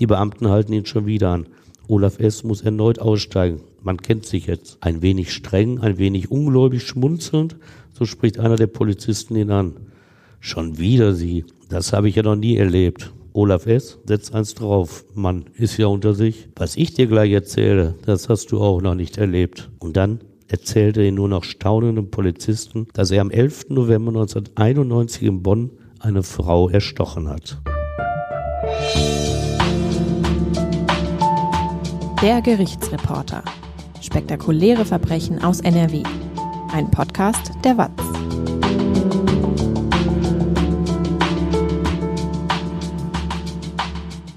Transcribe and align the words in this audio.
Die 0.00 0.06
Beamten 0.06 0.48
halten 0.48 0.72
ihn 0.72 0.86
schon 0.86 1.04
wieder 1.04 1.28
an. 1.28 1.46
Olaf 1.86 2.18
S. 2.18 2.42
muss 2.42 2.62
erneut 2.62 2.98
aussteigen. 2.98 3.60
Man 3.82 3.98
kennt 3.98 4.24
sich 4.24 4.46
jetzt. 4.46 4.78
Ein 4.80 5.02
wenig 5.02 5.32
streng, 5.32 5.80
ein 5.80 5.98
wenig 5.98 6.30
ungläubig 6.30 6.82
schmunzelnd, 6.82 7.56
so 7.92 8.06
spricht 8.06 8.38
einer 8.38 8.56
der 8.56 8.66
Polizisten 8.66 9.36
ihn 9.36 9.50
an. 9.50 9.74
Schon 10.40 10.78
wieder 10.78 11.12
Sie. 11.12 11.44
Das 11.68 11.92
habe 11.92 12.08
ich 12.08 12.16
ja 12.16 12.22
noch 12.22 12.36
nie 12.36 12.56
erlebt. 12.56 13.12
Olaf 13.34 13.66
S. 13.66 13.98
setzt 14.06 14.34
eins 14.34 14.54
drauf. 14.54 15.04
Mann, 15.14 15.44
ist 15.54 15.76
ja 15.76 15.86
unter 15.86 16.14
sich. 16.14 16.48
Was 16.56 16.76
ich 16.76 16.94
dir 16.94 17.06
gleich 17.06 17.32
erzähle, 17.32 17.94
das 18.06 18.30
hast 18.30 18.52
du 18.52 18.60
auch 18.60 18.80
noch 18.80 18.94
nicht 18.94 19.18
erlebt. 19.18 19.70
Und 19.80 19.98
dann 19.98 20.20
erzählte 20.48 21.02
er 21.02 21.12
nur 21.12 21.28
noch 21.28 21.44
staunenden 21.44 22.10
Polizisten, 22.10 22.88
dass 22.94 23.10
er 23.10 23.20
am 23.20 23.30
11. 23.30 23.66
November 23.68 24.08
1991 24.12 25.24
in 25.24 25.42
Bonn 25.42 25.70
eine 25.98 26.22
Frau 26.22 26.70
erstochen 26.70 27.28
hat. 27.28 27.60
Der 32.22 32.42
Gerichtsreporter. 32.42 33.42
Spektakuläre 34.02 34.84
Verbrechen 34.84 35.42
aus 35.42 35.60
NRW. 35.60 36.02
Ein 36.70 36.90
Podcast 36.90 37.50
der 37.64 37.78
WAZ. 37.78 37.90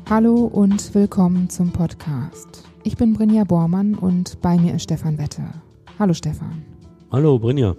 Hallo 0.09 0.45
und 0.45 0.95
willkommen 0.95 1.49
zum 1.49 1.73
Podcast. 1.73 2.63
Ich 2.83 2.95
bin 2.95 3.15
Brinja 3.15 3.43
Bormann 3.43 3.95
und 3.95 4.39
bei 4.39 4.57
mir 4.57 4.75
ist 4.75 4.83
Stefan 4.83 5.17
Wette. 5.17 5.43
Hallo 5.99 6.13
Stefan. 6.13 6.63
Hallo 7.11 7.37
Brinja. 7.37 7.75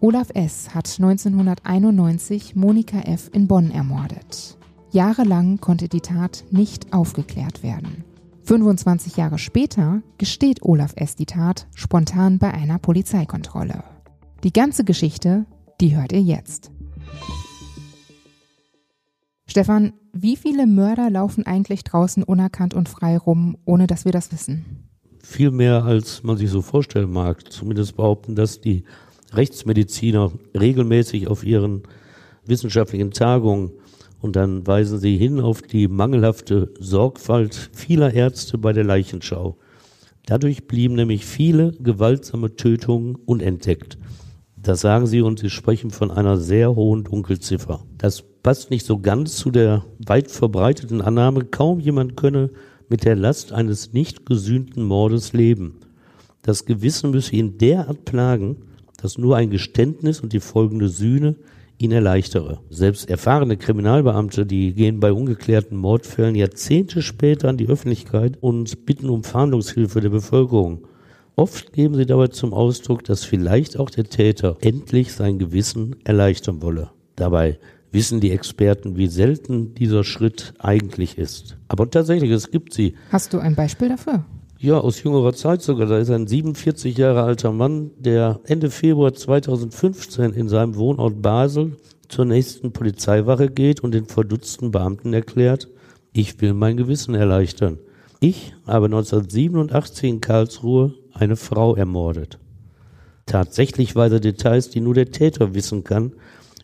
Olaf 0.00 0.28
S. 0.34 0.74
hat 0.74 0.94
1991 0.98 2.54
Monika 2.54 2.98
F. 2.98 3.30
in 3.32 3.48
Bonn 3.48 3.70
ermordet. 3.70 4.58
Jahrelang 4.90 5.58
konnte 5.58 5.88
die 5.88 6.02
Tat 6.02 6.44
nicht 6.50 6.92
aufgeklärt 6.92 7.62
werden. 7.62 8.04
25 8.48 9.18
Jahre 9.18 9.36
später 9.36 10.00
gesteht 10.16 10.62
Olaf 10.62 10.94
S. 10.96 11.14
die 11.14 11.26
Tat 11.26 11.66
spontan 11.74 12.38
bei 12.38 12.50
einer 12.50 12.78
Polizeikontrolle. 12.78 13.84
Die 14.42 14.54
ganze 14.54 14.84
Geschichte, 14.84 15.44
die 15.82 15.94
hört 15.94 16.12
ihr 16.12 16.22
jetzt. 16.22 16.70
Stefan, 19.44 19.92
wie 20.14 20.34
viele 20.34 20.66
Mörder 20.66 21.10
laufen 21.10 21.44
eigentlich 21.44 21.84
draußen 21.84 22.22
unerkannt 22.22 22.72
und 22.72 22.88
frei 22.88 23.18
rum, 23.18 23.58
ohne 23.66 23.86
dass 23.86 24.06
wir 24.06 24.12
das 24.12 24.32
wissen? 24.32 24.88
Viel 25.22 25.50
mehr, 25.50 25.84
als 25.84 26.22
man 26.22 26.38
sich 26.38 26.48
so 26.48 26.62
vorstellen 26.62 27.12
mag. 27.12 27.52
Zumindest 27.52 27.96
behaupten 27.96 28.34
das 28.34 28.62
die 28.62 28.84
Rechtsmediziner 29.34 30.32
regelmäßig 30.58 31.28
auf 31.28 31.44
ihren 31.44 31.82
wissenschaftlichen 32.46 33.10
Tagungen. 33.10 33.72
Und 34.20 34.36
dann 34.36 34.66
weisen 34.66 34.98
sie 34.98 35.16
hin 35.16 35.40
auf 35.40 35.62
die 35.62 35.88
mangelhafte 35.88 36.72
Sorgfalt 36.80 37.70
vieler 37.72 38.12
Ärzte 38.12 38.58
bei 38.58 38.72
der 38.72 38.84
Leichenschau. 38.84 39.56
Dadurch 40.26 40.66
blieben 40.66 40.94
nämlich 40.94 41.24
viele 41.24 41.72
gewaltsame 41.72 42.56
Tötungen 42.56 43.14
unentdeckt. 43.14 43.96
Das 44.56 44.80
sagen 44.80 45.06
sie 45.06 45.22
und 45.22 45.38
sie 45.38 45.50
sprechen 45.50 45.90
von 45.90 46.10
einer 46.10 46.36
sehr 46.36 46.74
hohen 46.74 47.04
Dunkelziffer. 47.04 47.80
Das 47.96 48.22
passt 48.42 48.70
nicht 48.70 48.84
so 48.84 48.98
ganz 48.98 49.36
zu 49.36 49.50
der 49.50 49.84
weit 50.06 50.30
verbreiteten 50.30 51.00
Annahme, 51.00 51.44
kaum 51.44 51.80
jemand 51.80 52.16
könne 52.16 52.50
mit 52.88 53.04
der 53.04 53.16
Last 53.16 53.52
eines 53.52 53.92
nicht 53.92 54.26
gesühnten 54.26 54.82
Mordes 54.82 55.32
leben. 55.32 55.80
Das 56.42 56.64
Gewissen 56.64 57.10
müsse 57.10 57.36
ihn 57.36 57.58
derart 57.58 58.04
plagen, 58.04 58.56
dass 58.96 59.18
nur 59.18 59.36
ein 59.36 59.50
Geständnis 59.50 60.20
und 60.20 60.32
die 60.32 60.40
folgende 60.40 60.88
Sühne 60.88 61.36
ihn 61.78 61.92
erleichtere. 61.92 62.60
Selbst 62.70 63.08
erfahrene 63.08 63.56
Kriminalbeamte, 63.56 64.44
die 64.44 64.74
gehen 64.74 65.00
bei 65.00 65.12
ungeklärten 65.12 65.76
Mordfällen 65.76 66.34
Jahrzehnte 66.34 67.02
später 67.02 67.48
an 67.48 67.56
die 67.56 67.68
Öffentlichkeit 67.68 68.36
und 68.40 68.84
bitten 68.84 69.08
um 69.08 69.24
Fahndungshilfe 69.24 70.00
der 70.00 70.10
Bevölkerung. 70.10 70.86
Oft 71.36 71.72
geben 71.72 71.94
sie 71.94 72.06
dabei 72.06 72.26
zum 72.28 72.52
Ausdruck, 72.52 73.04
dass 73.04 73.24
vielleicht 73.24 73.78
auch 73.78 73.90
der 73.90 74.04
Täter 74.04 74.56
endlich 74.60 75.12
sein 75.12 75.38
Gewissen 75.38 75.96
erleichtern 76.04 76.62
wolle. 76.62 76.90
Dabei 77.14 77.58
wissen 77.92 78.20
die 78.20 78.32
Experten, 78.32 78.96
wie 78.96 79.06
selten 79.06 79.74
dieser 79.74 80.04
Schritt 80.04 80.54
eigentlich 80.58 81.16
ist. 81.16 81.56
Aber 81.68 81.88
tatsächlich, 81.88 82.30
es 82.32 82.50
gibt 82.50 82.74
sie. 82.74 82.94
Hast 83.12 83.32
du 83.32 83.38
ein 83.38 83.54
Beispiel 83.54 83.88
dafür? 83.88 84.24
Ja, 84.60 84.78
aus 84.80 85.04
jüngerer 85.04 85.34
Zeit 85.34 85.62
sogar. 85.62 85.86
Da 85.86 85.98
ist 85.98 86.10
ein 86.10 86.26
47 86.26 86.98
Jahre 86.98 87.22
alter 87.22 87.52
Mann, 87.52 87.92
der 87.96 88.40
Ende 88.42 88.70
Februar 88.70 89.14
2015 89.14 90.32
in 90.32 90.48
seinem 90.48 90.74
Wohnort 90.74 91.22
Basel 91.22 91.76
zur 92.08 92.24
nächsten 92.24 92.72
Polizeiwache 92.72 93.50
geht 93.50 93.84
und 93.84 93.92
den 93.92 94.06
verdutzten 94.06 94.72
Beamten 94.72 95.12
erklärt, 95.12 95.68
ich 96.12 96.40
will 96.40 96.54
mein 96.54 96.76
Gewissen 96.76 97.14
erleichtern. 97.14 97.78
Ich 98.18 98.52
habe 98.66 98.86
1987 98.86 100.10
in 100.10 100.20
Karlsruhe 100.20 100.92
eine 101.12 101.36
Frau 101.36 101.76
ermordet. 101.76 102.40
Tatsächlich 103.26 103.94
weiß 103.94 104.10
er 104.10 104.20
Details, 104.20 104.70
die 104.70 104.80
nur 104.80 104.94
der 104.94 105.12
Täter 105.12 105.54
wissen 105.54 105.84
kann, 105.84 106.14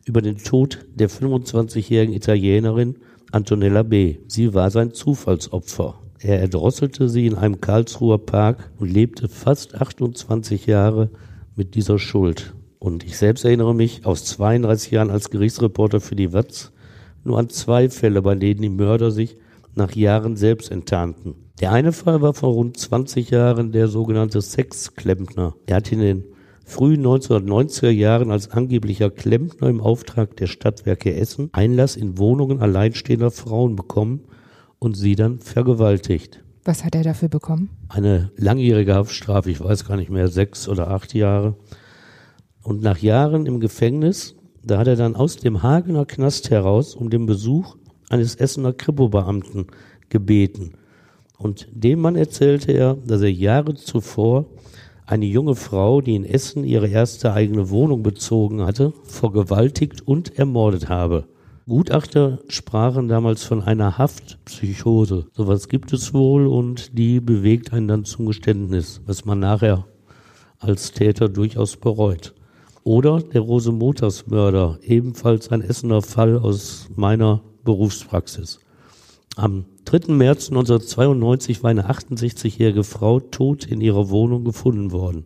über 0.04 0.21
den 0.21 0.38
Tod 0.38 0.84
der 0.97 1.09
25-jährigen 1.09 2.16
Italienerin 2.16 2.97
Antonella 3.31 3.84
B. 3.84 4.16
Sie 4.27 4.53
war 4.53 4.72
sein 4.72 4.94
Zufallsopfer. 4.94 6.03
Er 6.24 6.40
erdrosselte 6.40 7.10
sie 7.10 7.26
in 7.26 7.34
einem 7.34 7.60
Karlsruher 7.60 8.16
Park 8.16 8.70
und 8.78 8.90
lebte 8.90 9.28
fast 9.28 9.74
28 9.74 10.64
Jahre 10.64 11.10
mit 11.54 11.74
dieser 11.74 11.98
Schuld. 11.98 12.54
Und 12.78 13.04
ich 13.04 13.18
selbst 13.18 13.44
erinnere 13.44 13.74
mich 13.74 14.06
aus 14.06 14.24
32 14.24 14.90
Jahren 14.90 15.10
als 15.10 15.28
Gerichtsreporter 15.28 16.00
für 16.00 16.16
die 16.16 16.32
WAZ 16.32 16.72
nur 17.24 17.38
an 17.38 17.50
zwei 17.50 17.90
Fälle, 17.90 18.22
bei 18.22 18.34
denen 18.36 18.62
die 18.62 18.70
Mörder 18.70 19.10
sich 19.10 19.36
nach 19.74 19.94
Jahren 19.94 20.36
selbst 20.38 20.70
enttarnten. 20.70 21.34
Der 21.60 21.72
eine 21.72 21.92
Fall 21.92 22.22
war 22.22 22.32
vor 22.32 22.54
rund 22.54 22.78
20 22.78 23.28
Jahren 23.28 23.72
der 23.72 23.88
sogenannte 23.88 24.41
Sexklempner. 24.41 25.54
Er 25.66 25.76
hat 25.76 25.92
in 25.92 26.00
den 26.00 26.24
frühen 26.64 27.04
1990er 27.04 27.91
Jahren 27.91 28.30
als 28.30 28.50
angeblicher 28.50 29.10
Klempner 29.10 29.68
im 29.68 29.82
Auftrag 29.82 30.38
der 30.38 30.46
Stadtwerke 30.46 31.14
Essen 31.14 31.50
Einlass 31.52 31.96
in 31.96 32.16
Wohnungen 32.16 32.60
alleinstehender 32.60 33.30
Frauen 33.30 33.76
bekommen 33.76 34.22
und 34.84 34.99
sie 34.99 35.17
dann 35.17 35.39
vergewaltigt. 35.39 36.45
Was 36.62 36.84
hat 36.84 36.95
er 36.95 37.03
dafür 37.03 37.31
bekommen? 37.31 37.71
Eine 37.89 38.31
langjährige 38.37 38.95
Haftstrafe, 38.95 39.50
ich 39.50 39.59
weiß 39.59 39.87
gar 39.87 39.97
nicht 39.97 40.11
mehr, 40.11 40.28
sechs 40.28 40.69
oder 40.69 40.91
acht 40.91 41.15
Jahre. 41.15 41.56
Und 42.62 42.83
nach 42.83 42.99
Jahren 42.99 43.47
im 43.47 43.61
Gefängnis, 43.61 44.34
da 44.62 44.77
hat 44.77 44.87
er 44.87 44.97
dann 44.97 45.17
aus 45.17 45.37
dem 45.37 45.62
Hagener 45.62 46.05
Knast 46.05 46.50
heraus 46.50 46.95
um 46.95 47.09
den 47.09 47.25
Besuch 47.25 47.77
eines 48.11 48.34
Essener 48.34 48.75
Kripo-Beamten 48.75 49.69
gebeten. 50.11 50.75
Und 51.39 51.66
dem 51.72 52.01
Mann 52.01 52.16
erzählte 52.16 52.72
er, 52.72 52.95
dass 52.95 53.22
er 53.22 53.33
Jahre 53.33 53.75
zuvor 53.75 54.45
eine 55.06 55.25
junge 55.25 55.55
Frau, 55.55 56.03
die 56.03 56.15
in 56.15 56.27
Essen 56.27 56.62
ihre 56.62 56.89
erste 56.89 57.33
eigene 57.33 57.71
Wohnung 57.71 58.03
bezogen 58.03 58.62
hatte, 58.66 58.93
vergewaltigt 59.05 60.06
und 60.06 60.39
ermordet 60.39 60.91
habe. 60.91 61.27
Gutachter 61.66 62.41
sprachen 62.48 63.08
damals 63.08 63.44
von 63.44 63.62
einer 63.62 63.97
Haftpsychose. 63.97 65.28
Sowas 65.32 65.69
gibt 65.69 65.94
es 65.94 66.12
wohl 66.12 66.47
und 66.47 66.98
die 66.98 67.20
bewegt 67.20 67.72
einen 67.72 67.88
dann 67.88 68.04
zum 68.04 68.26
Geständnis, 68.26 69.00
was 69.06 69.25
man 69.25 69.38
nachher 69.38 69.86
als 70.58 70.92
Täter 70.92 71.30
durchaus 71.30 71.78
bereut. 71.78 72.34
Oder 72.82 73.22
der 73.22 73.41
Rosemonters-Mörder, 73.41 74.78
ebenfalls 74.82 75.48
ein 75.48 75.62
Essener 75.62 76.03
Fall 76.03 76.36
aus 76.36 76.91
meiner 76.97 77.41
Berufspraxis. 77.64 78.60
Am 79.36 79.64
3. 79.86 80.12
März 80.12 80.50
1992 80.50 81.62
war 81.62 81.70
eine 81.70 81.88
68-jährige 81.88 82.84
Frau 82.84 83.20
tot 83.20 83.64
in 83.64 83.80
ihrer 83.80 84.10
Wohnung 84.10 84.44
gefunden 84.44 84.92
worden. 84.92 85.24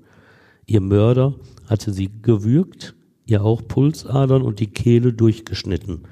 Ihr 0.67 0.83
Mörder 0.83 1.35
hatte 1.67 1.93
sie 1.93 2.11
gewürgt, 2.23 2.95
ihr 3.27 3.43
auch 3.43 3.61
Pulsadern 3.67 4.43
und 4.43 4.61
die 4.61 4.69
Kehle 4.69 5.13
durchgeschnitten. 5.13 6.05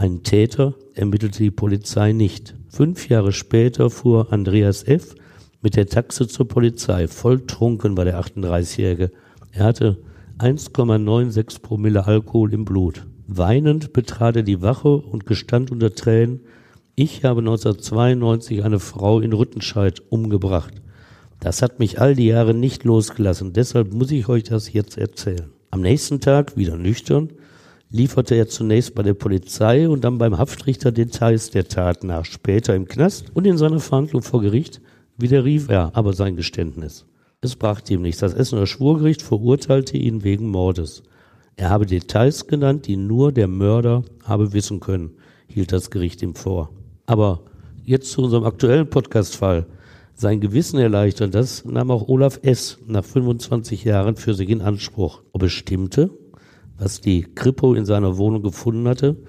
Einen 0.00 0.22
Täter 0.22 0.76
ermittelte 0.94 1.42
die 1.42 1.50
Polizei 1.50 2.12
nicht. 2.12 2.54
Fünf 2.70 3.10
Jahre 3.10 3.32
später 3.32 3.90
fuhr 3.90 4.32
Andreas 4.32 4.82
F. 4.82 5.14
mit 5.60 5.76
der 5.76 5.88
Taxe 5.88 6.26
zur 6.26 6.48
Polizei. 6.48 7.06
Volltrunken 7.06 7.98
war 7.98 8.06
der 8.06 8.18
38-Jährige. 8.18 9.10
Er 9.52 9.64
hatte 9.64 9.98
1,96 10.38 11.60
Promille 11.60 12.06
Alkohol 12.06 12.54
im 12.54 12.64
Blut. 12.64 13.06
Weinend 13.26 13.92
betrat 13.92 14.36
er 14.36 14.42
die 14.42 14.62
Wache 14.62 14.88
und 14.88 15.26
gestand 15.26 15.70
unter 15.70 15.94
Tränen, 15.94 16.40
ich 16.94 17.22
habe 17.24 17.40
1992 17.40 18.64
eine 18.64 18.80
Frau 18.80 19.20
in 19.20 19.34
Rüttenscheid 19.34 20.00
umgebracht. 20.08 20.80
Das 21.40 21.60
hat 21.60 21.78
mich 21.78 22.00
all 22.00 22.14
die 22.14 22.28
Jahre 22.28 22.54
nicht 22.54 22.84
losgelassen, 22.84 23.52
deshalb 23.52 23.92
muss 23.92 24.10
ich 24.10 24.30
euch 24.30 24.44
das 24.44 24.72
jetzt 24.72 24.96
erzählen. 24.96 25.50
Am 25.70 25.82
nächsten 25.82 26.20
Tag, 26.20 26.56
wieder 26.56 26.78
nüchtern, 26.78 27.34
lieferte 27.90 28.36
er 28.36 28.48
zunächst 28.48 28.94
bei 28.94 29.02
der 29.02 29.14
Polizei 29.14 29.88
und 29.88 30.04
dann 30.04 30.18
beim 30.18 30.38
Haftrichter 30.38 30.92
Details 30.92 31.50
der 31.50 31.68
Tat 31.68 32.04
nach. 32.04 32.24
Später 32.24 32.74
im 32.74 32.86
Knast 32.86 33.26
und 33.34 33.46
in 33.46 33.58
seiner 33.58 33.80
Verhandlung 33.80 34.22
vor 34.22 34.40
Gericht 34.40 34.80
widerrief 35.18 35.68
er 35.68 35.94
aber 35.94 36.12
sein 36.12 36.36
Geständnis. 36.36 37.06
Es 37.40 37.56
brachte 37.56 37.94
ihm 37.94 38.02
nichts. 38.02 38.20
Das 38.20 38.34
Essener 38.34 38.66
Schwurgericht 38.66 39.22
verurteilte 39.22 39.96
ihn 39.96 40.22
wegen 40.22 40.48
Mordes. 40.48 41.02
Er 41.56 41.70
habe 41.70 41.86
Details 41.86 42.46
genannt, 42.46 42.86
die 42.86 42.96
nur 42.96 43.32
der 43.32 43.48
Mörder 43.48 44.04
habe 44.24 44.52
wissen 44.52 44.80
können, 44.80 45.12
hielt 45.46 45.72
das 45.72 45.90
Gericht 45.90 46.22
ihm 46.22 46.34
vor. 46.34 46.70
Aber 47.06 47.42
jetzt 47.84 48.12
zu 48.12 48.22
unserem 48.22 48.44
aktuellen 48.44 48.88
Podcast-Fall, 48.88 49.66
sein 50.14 50.40
Gewissen 50.40 50.78
erleichtern, 50.78 51.30
das 51.30 51.64
nahm 51.64 51.90
auch 51.90 52.08
Olaf 52.08 52.40
S. 52.42 52.78
nach 52.86 53.04
25 53.04 53.84
Jahren 53.84 54.16
für 54.16 54.34
sich 54.34 54.50
in 54.50 54.60
Anspruch. 54.60 55.22
Ob 55.32 55.42
es 55.42 55.52
stimmte, 55.52 56.10
was 56.80 57.00
die 57.00 57.22
Kripo 57.22 57.74
in 57.74 57.84
seiner 57.84 58.16
Wohnung 58.16 58.42
gefunden 58.42 58.88
hatte, 58.88 59.22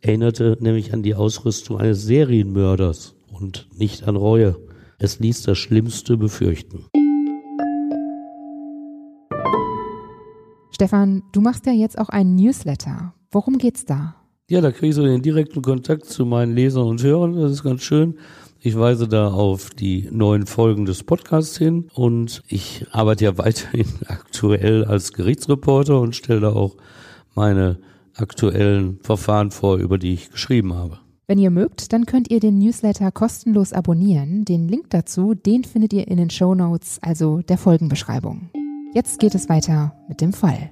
erinnerte 0.00 0.58
nämlich 0.60 0.92
an 0.92 1.02
die 1.02 1.14
Ausrüstung 1.14 1.78
eines 1.78 2.02
Serienmörders 2.02 3.16
und 3.32 3.66
nicht 3.74 4.06
an 4.06 4.16
Reue. 4.16 4.56
Es 4.98 5.18
ließ 5.18 5.42
das 5.42 5.58
Schlimmste 5.58 6.16
befürchten. 6.16 6.86
Stefan, 10.70 11.22
du 11.32 11.40
machst 11.40 11.66
ja 11.66 11.72
jetzt 11.72 11.98
auch 11.98 12.10
einen 12.10 12.36
Newsletter. 12.36 13.14
Worum 13.30 13.58
geht's 13.58 13.84
da? 13.84 14.14
Ja, 14.50 14.60
da 14.60 14.70
kriege 14.70 14.88
ich 14.88 14.94
so 14.94 15.04
den 15.04 15.22
direkten 15.22 15.62
Kontakt 15.62 16.04
zu 16.04 16.24
meinen 16.24 16.54
Lesern 16.54 16.86
und 16.86 17.02
Hörern. 17.02 17.34
Das 17.40 17.52
ist 17.52 17.62
ganz 17.62 17.82
schön. 17.82 18.18
Ich 18.60 18.78
weise 18.78 19.08
da 19.08 19.28
auf 19.28 19.70
die 19.70 20.08
neuen 20.10 20.46
Folgen 20.46 20.84
des 20.84 21.04
Podcasts 21.04 21.56
hin 21.56 21.88
und 21.94 22.42
ich 22.48 22.86
arbeite 22.90 23.24
ja 23.24 23.38
weiterhin 23.38 23.86
aktuell 24.06 24.84
als 24.84 25.12
Gerichtsreporter 25.12 26.00
und 26.00 26.16
stelle 26.16 26.40
da 26.40 26.52
auch 26.52 26.76
meine 27.38 27.78
aktuellen 28.16 28.98
Verfahren 29.02 29.52
vor, 29.52 29.76
über 29.76 29.96
die 29.96 30.12
ich 30.12 30.30
geschrieben 30.30 30.74
habe. 30.74 30.98
Wenn 31.28 31.38
ihr 31.38 31.50
mögt, 31.50 31.92
dann 31.92 32.04
könnt 32.04 32.32
ihr 32.32 32.40
den 32.40 32.58
Newsletter 32.58 33.12
kostenlos 33.12 33.72
abonnieren. 33.72 34.44
Den 34.44 34.66
Link 34.66 34.90
dazu, 34.90 35.34
den 35.34 35.62
findet 35.62 35.92
ihr 35.92 36.08
in 36.08 36.16
den 36.16 36.30
Show 36.30 36.56
Notes, 36.56 36.98
also 37.00 37.42
der 37.42 37.56
Folgenbeschreibung. 37.56 38.50
Jetzt 38.92 39.20
geht 39.20 39.36
es 39.36 39.48
weiter 39.48 39.94
mit 40.08 40.20
dem 40.20 40.32
Fall. 40.32 40.70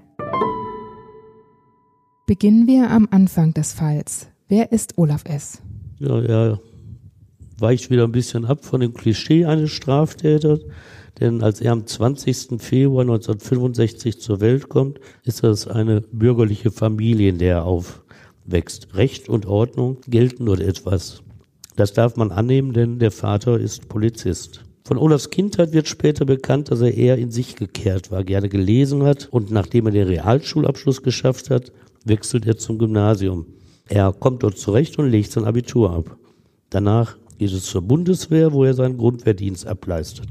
Beginnen 2.27 2.67
wir 2.67 2.91
am 2.91 3.07
Anfang 3.13 3.55
des 3.55 3.73
Falls. 3.73 4.27
Wer 4.49 4.73
ist 4.73 4.99
Olaf 4.99 5.23
S.? 5.25 5.63
Ja, 6.01 6.21
er 6.21 6.61
weicht 7.59 7.91
wieder 7.91 8.05
ein 8.05 8.13
bisschen 8.13 8.45
ab 8.45 8.65
von 8.65 8.81
dem 8.81 8.93
Klischee 8.93 9.45
eines 9.45 9.71
Straftäters, 9.71 10.61
denn 11.21 11.43
als 11.43 11.61
er 11.61 11.73
am 11.73 11.87
20. 11.87 12.61
Februar 12.61 13.03
1965 13.03 14.21
zur 14.21 14.41
Welt 14.41 14.69
kommt, 14.69 15.01
ist 15.25 15.43
das 15.43 15.67
eine 15.67 16.01
bürgerliche 16.01 16.71
Familie, 16.71 17.31
in 17.31 17.39
der 17.39 17.57
er 17.57 17.65
aufwächst. 17.65 18.95
Recht 18.95 19.29
und 19.29 19.47
Ordnung 19.47 19.99
gelten 20.07 20.45
nur 20.45 20.59
etwas. 20.61 21.23
Das 21.77 21.93
darf 21.93 22.17
man 22.17 22.33
annehmen, 22.33 22.73
denn 22.73 22.99
der 22.99 23.11
Vater 23.11 23.59
ist 23.59 23.89
Polizist. 23.89 24.65
Von 24.85 24.99
Olafs 24.99 25.31
Kindheit 25.31 25.73
wird 25.73 25.89
später 25.89 26.25
bekannt, 26.25 26.71
dass 26.71 26.81
er 26.81 26.95
eher 26.95 27.19
in 27.19 27.31
sich 27.31 27.57
gekehrt 27.57 28.11
war, 28.11 28.23
gerne 28.23 28.49
gelesen 28.49 29.03
hat 29.03 29.29
und 29.31 29.51
nachdem 29.51 29.87
er 29.87 29.93
den 29.93 30.07
Realschulabschluss 30.07 31.03
geschafft 31.03 31.51
hat, 31.51 31.73
wechselt 32.05 32.47
er 32.47 32.57
zum 32.57 32.79
Gymnasium. 32.79 33.47
Er 33.89 34.13
kommt 34.13 34.43
dort 34.43 34.59
zurecht 34.59 34.99
und 34.99 35.11
legt 35.11 35.33
sein 35.33 35.45
Abitur 35.45 35.91
ab. 35.91 36.17
Danach 36.71 37.17
geht 37.39 37.53
es 37.53 37.65
zur 37.65 37.83
Bundeswehr, 37.83 38.53
wo 38.53 38.65
er 38.65 38.75
seinen 38.75 38.97
Grundwehrdienst 38.97 39.67
ableistet. 39.67 40.29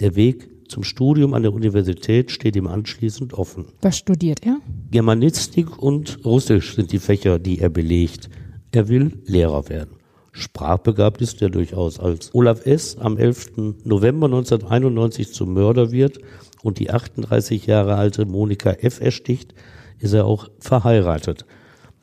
Der 0.00 0.14
Weg 0.14 0.50
zum 0.68 0.82
Studium 0.82 1.32
an 1.32 1.42
der 1.42 1.54
Universität 1.54 2.30
steht 2.30 2.56
ihm 2.56 2.66
anschließend 2.66 3.34
offen. 3.34 3.66
Was 3.80 3.98
studiert 3.98 4.44
er? 4.44 4.58
Germanistik 4.90 5.78
und 5.78 6.24
Russisch 6.24 6.74
sind 6.74 6.92
die 6.92 6.98
Fächer, 6.98 7.38
die 7.38 7.60
er 7.60 7.70
belegt. 7.70 8.28
Er 8.72 8.88
will 8.88 9.12
Lehrer 9.24 9.68
werden. 9.68 9.96
Sprachbegabt 10.32 11.22
ist 11.22 11.40
er 11.40 11.48
durchaus. 11.48 11.98
Als 11.98 12.34
Olaf 12.34 12.66
S. 12.66 12.98
am 12.98 13.16
11. 13.16 13.52
November 13.84 14.26
1991 14.26 15.32
zum 15.32 15.54
Mörder 15.54 15.92
wird 15.92 16.18
und 16.62 16.78
die 16.78 16.90
38 16.90 17.66
Jahre 17.66 17.94
alte 17.94 18.26
Monika 18.26 18.72
F. 18.72 19.00
ersticht, 19.00 19.54
ist 19.98 20.12
er 20.12 20.26
auch 20.26 20.50
verheiratet. 20.58 21.46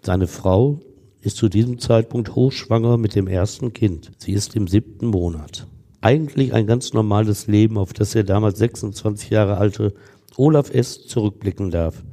Seine 0.01 0.25
Frau 0.25 0.79
ist 1.21 1.37
zu 1.37 1.47
diesem 1.47 1.77
Zeitpunkt 1.77 2.35
hochschwanger 2.35 2.97
mit 2.97 3.13
dem 3.13 3.27
ersten 3.27 3.71
Kind. 3.71 4.11
Sie 4.17 4.33
ist 4.33 4.55
im 4.55 4.67
siebten 4.67 5.07
Monat. 5.07 5.67
Eigentlich 6.03 6.53
ein 6.53 6.67
ganz 6.67 6.91
normales 6.91 7.47
Leben, 7.47 7.77
auf 7.77 7.93
das 7.93 8.11
der 8.11 8.25
damals 8.25 8.59
26 8.59 9.29
Jahre 9.29 9.55
alte 9.55 9.93
Olaf 10.35 10.69
S. 10.69 11.07
zurückblicken 11.07 11.71
darf. 11.71 12.03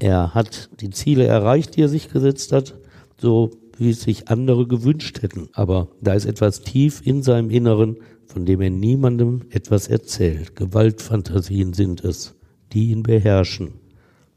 Er 0.00 0.34
hat 0.34 0.68
die 0.80 0.90
Ziele 0.90 1.24
erreicht, 1.24 1.76
die 1.76 1.82
er 1.82 1.88
sich 1.88 2.08
gesetzt 2.08 2.50
hat, 2.50 2.74
so 3.16 3.52
wie 3.78 3.90
es 3.90 4.00
sich 4.00 4.26
andere 4.26 4.66
gewünscht 4.66 5.22
hätten. 5.22 5.48
Aber 5.52 5.86
da 6.00 6.14
ist 6.14 6.24
etwas 6.24 6.62
tief 6.62 7.06
in 7.06 7.22
seinem 7.22 7.50
Inneren, 7.50 7.98
von 8.26 8.46
dem 8.46 8.60
er 8.60 8.70
niemandem 8.70 9.42
etwas 9.50 9.86
erzählt. 9.86 10.56
Gewaltfantasien 10.56 11.72
sind 11.72 12.02
es, 12.02 12.34
die 12.72 12.90
ihn 12.90 13.04
beherrschen. 13.04 13.74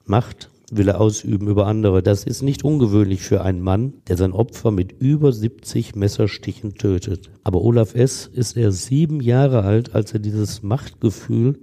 Macht 0.05 0.51
will 0.71 0.89
er 0.89 0.99
ausüben 0.99 1.47
über 1.47 1.67
andere. 1.67 2.03
Das 2.03 2.23
ist 2.23 2.41
nicht 2.41 2.63
ungewöhnlich 2.63 3.21
für 3.21 3.41
einen 3.41 3.61
Mann, 3.61 3.93
der 4.07 4.17
sein 4.17 4.33
Opfer 4.33 4.71
mit 4.71 5.01
über 5.01 5.31
70 5.31 5.95
Messerstichen 5.95 6.75
tötet. 6.75 7.29
Aber 7.43 7.61
Olaf 7.61 7.95
S. 7.95 8.27
ist 8.27 8.57
erst 8.57 8.85
sieben 8.85 9.21
Jahre 9.21 9.63
alt, 9.63 9.95
als 9.95 10.13
er 10.13 10.19
dieses 10.19 10.63
Machtgefühl, 10.63 11.59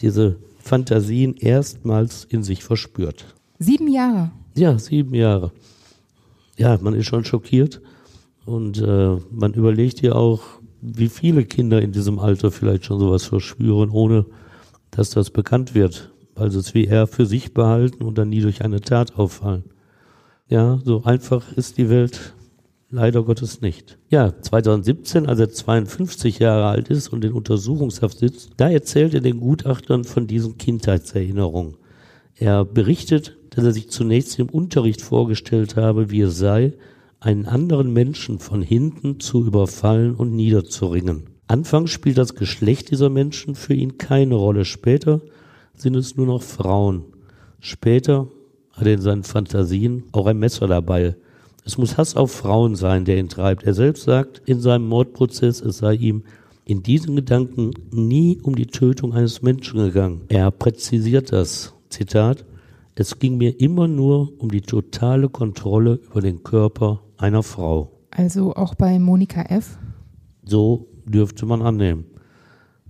diese 0.00 0.36
Fantasien 0.58 1.34
erstmals 1.36 2.24
in 2.24 2.42
sich 2.42 2.62
verspürt. 2.62 3.34
Sieben 3.58 3.88
Jahre? 3.88 4.30
Ja, 4.56 4.78
sieben 4.78 5.14
Jahre. 5.14 5.52
Ja, 6.56 6.78
man 6.80 6.94
ist 6.94 7.06
schon 7.06 7.24
schockiert 7.24 7.80
und 8.46 8.80
äh, 8.80 9.16
man 9.30 9.54
überlegt 9.54 10.00
ja 10.00 10.12
auch, 10.12 10.42
wie 10.80 11.08
viele 11.08 11.44
Kinder 11.44 11.82
in 11.82 11.92
diesem 11.92 12.18
Alter 12.18 12.50
vielleicht 12.52 12.84
schon 12.84 13.00
sowas 13.00 13.24
verspüren, 13.24 13.90
ohne 13.90 14.26
dass 14.90 15.10
das 15.10 15.30
bekannt 15.30 15.74
wird 15.74 16.13
sie 16.36 16.58
es 16.58 16.74
wie 16.74 16.86
er 16.86 17.06
für 17.06 17.26
sich 17.26 17.54
behalten 17.54 18.04
und 18.04 18.18
dann 18.18 18.28
nie 18.28 18.40
durch 18.40 18.64
eine 18.64 18.80
Tat 18.80 19.16
auffallen. 19.16 19.64
Ja, 20.48 20.80
so 20.84 21.04
einfach 21.04 21.52
ist 21.52 21.78
die 21.78 21.88
Welt 21.88 22.34
leider 22.90 23.22
Gottes 23.24 23.60
nicht. 23.60 23.98
Ja, 24.08 24.32
2017, 24.40 25.26
als 25.26 25.40
er 25.40 25.50
52 25.50 26.38
Jahre 26.38 26.66
alt 26.66 26.88
ist 26.88 27.08
und 27.08 27.24
in 27.24 27.32
Untersuchungshaft 27.32 28.18
sitzt, 28.18 28.52
da 28.56 28.70
erzählt 28.70 29.14
er 29.14 29.20
den 29.20 29.40
Gutachtern 29.40 30.04
von 30.04 30.26
diesen 30.26 30.58
Kindheitserinnerungen. 30.58 31.76
Er 32.36 32.64
berichtet, 32.64 33.36
dass 33.50 33.64
er 33.64 33.72
sich 33.72 33.90
zunächst 33.90 34.38
im 34.38 34.48
Unterricht 34.48 35.00
vorgestellt 35.02 35.76
habe, 35.76 36.10
wie 36.10 36.22
es 36.22 36.38
sei, 36.38 36.74
einen 37.20 37.46
anderen 37.46 37.92
Menschen 37.92 38.38
von 38.38 38.60
hinten 38.60 39.20
zu 39.20 39.44
überfallen 39.44 40.14
und 40.14 40.34
niederzuringen. 40.34 41.30
Anfangs 41.46 41.90
spielt 41.90 42.18
das 42.18 42.34
Geschlecht 42.34 42.90
dieser 42.90 43.10
Menschen 43.10 43.54
für 43.54 43.74
ihn 43.74 43.98
keine 43.98 44.34
Rolle. 44.34 44.64
Später 44.64 45.20
sind 45.76 45.96
es 45.96 46.16
nur 46.16 46.26
noch 46.26 46.42
Frauen. 46.42 47.04
Später 47.60 48.28
hat 48.72 48.86
er 48.86 48.94
in 48.94 49.00
seinen 49.00 49.22
Fantasien 49.22 50.04
auch 50.12 50.26
ein 50.26 50.38
Messer 50.38 50.66
dabei. 50.66 51.16
Es 51.64 51.78
muss 51.78 51.96
Hass 51.96 52.16
auf 52.16 52.32
Frauen 52.32 52.76
sein, 52.76 53.04
der 53.04 53.18
ihn 53.18 53.28
treibt. 53.28 53.62
Er 53.62 53.74
selbst 53.74 54.04
sagt 54.04 54.42
in 54.46 54.60
seinem 54.60 54.86
Mordprozess, 54.86 55.60
es 55.60 55.78
sei 55.78 55.94
ihm 55.94 56.24
in 56.66 56.82
diesen 56.82 57.16
Gedanken 57.16 57.72
nie 57.90 58.38
um 58.42 58.54
die 58.54 58.66
Tötung 58.66 59.14
eines 59.14 59.42
Menschen 59.42 59.80
gegangen. 59.80 60.22
Er 60.28 60.50
präzisiert 60.50 61.32
das. 61.32 61.74
Zitat, 61.88 62.44
es 62.96 63.18
ging 63.18 63.36
mir 63.38 63.60
immer 63.60 63.88
nur 63.88 64.32
um 64.38 64.50
die 64.50 64.60
totale 64.60 65.28
Kontrolle 65.28 66.00
über 66.10 66.20
den 66.20 66.42
Körper 66.42 67.02
einer 67.16 67.42
Frau. 67.42 67.92
Also 68.10 68.54
auch 68.54 68.74
bei 68.74 68.98
Monika 68.98 69.42
F? 69.42 69.78
So 70.44 70.88
dürfte 71.04 71.46
man 71.46 71.62
annehmen. 71.62 72.04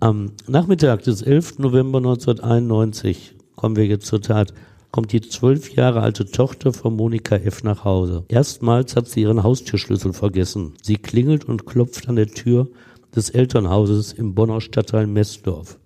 Am 0.04 0.32
Nachmittag 0.46 1.02
des 1.04 1.22
11. 1.22 1.60
November 1.60 1.96
1991, 1.96 3.36
kommen 3.56 3.74
wir 3.74 3.86
jetzt 3.86 4.04
zur 4.04 4.20
Tat, 4.20 4.52
kommt 4.90 5.12
die 5.12 5.22
zwölf 5.22 5.74
Jahre 5.74 6.02
alte 6.02 6.26
Tochter 6.26 6.74
von 6.74 6.94
Monika 6.94 7.36
F. 7.36 7.62
nach 7.62 7.86
Hause. 7.86 8.26
Erstmals 8.28 8.96
hat 8.96 9.08
sie 9.08 9.22
ihren 9.22 9.42
Haustürschlüssel 9.42 10.12
vergessen. 10.12 10.74
Sie 10.82 10.96
klingelt 10.96 11.46
und 11.46 11.64
klopft 11.64 12.06
an 12.06 12.16
der 12.16 12.26
Tür 12.26 12.68
des 13.16 13.30
Elternhauses 13.30 14.12
im 14.12 14.34
Bonner 14.34 14.60
Stadtteil 14.60 15.06
Messdorf. 15.06 15.78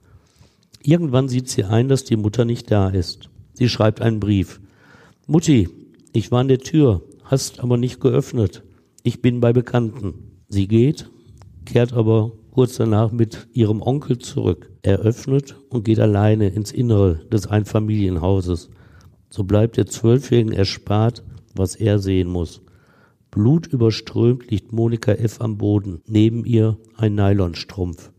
Irgendwann 0.83 1.29
sieht 1.29 1.49
sie 1.49 1.63
ein, 1.63 1.87
dass 1.87 2.03
die 2.03 2.17
Mutter 2.17 2.45
nicht 2.45 2.73
da 2.73 2.89
ist. 2.89 3.31
Sie 3.55 3.69
schreibt 3.69 4.01
einen 4.01 4.19
Brief. 4.19 4.59
Mutti, 5.29 5.69
ich 6.13 6.33
war 6.33 6.41
an 6.41 6.49
der 6.49 6.59
Tür, 6.59 7.03
hast 7.23 7.61
aber 7.61 7.77
nicht 7.77 8.01
geöffnet. 8.01 8.65
Ich 9.05 9.23
bin 9.23 9.39
bei 9.39 9.53
Bekannten. 9.53 10.41
Sie 10.49 10.67
geht, 10.67 11.09
kehrt 11.67 11.93
aber 11.93 12.33
kurz 12.51 12.77
danach 12.77 13.13
mit 13.13 13.49
ihrem 13.53 13.83
Onkel 13.83 14.19
zurück. 14.19 14.71
Er 14.83 14.99
öffnet 15.01 15.57
und 15.71 15.85
geht 15.85 16.01
alleine 16.01 16.49
ins 16.49 16.73
Innere 16.73 17.21
des 17.33 17.47
Einfamilienhauses. 17.47 18.71
So 19.31 19.45
bleibt 19.45 19.77
der 19.77 19.87
Zwölfjährigen 19.87 20.53
erspart, 20.53 21.23
was 21.55 21.77
er 21.77 21.99
sehen 21.99 22.29
muss. 22.29 22.63
Blutüberströmt 23.31 24.51
liegt 24.51 24.73
Monika 24.73 25.13
F. 25.13 25.41
am 25.41 25.59
Boden, 25.59 26.01
neben 26.07 26.45
ihr 26.45 26.79
ein 26.97 27.15
Nylonstrumpf. 27.15 28.11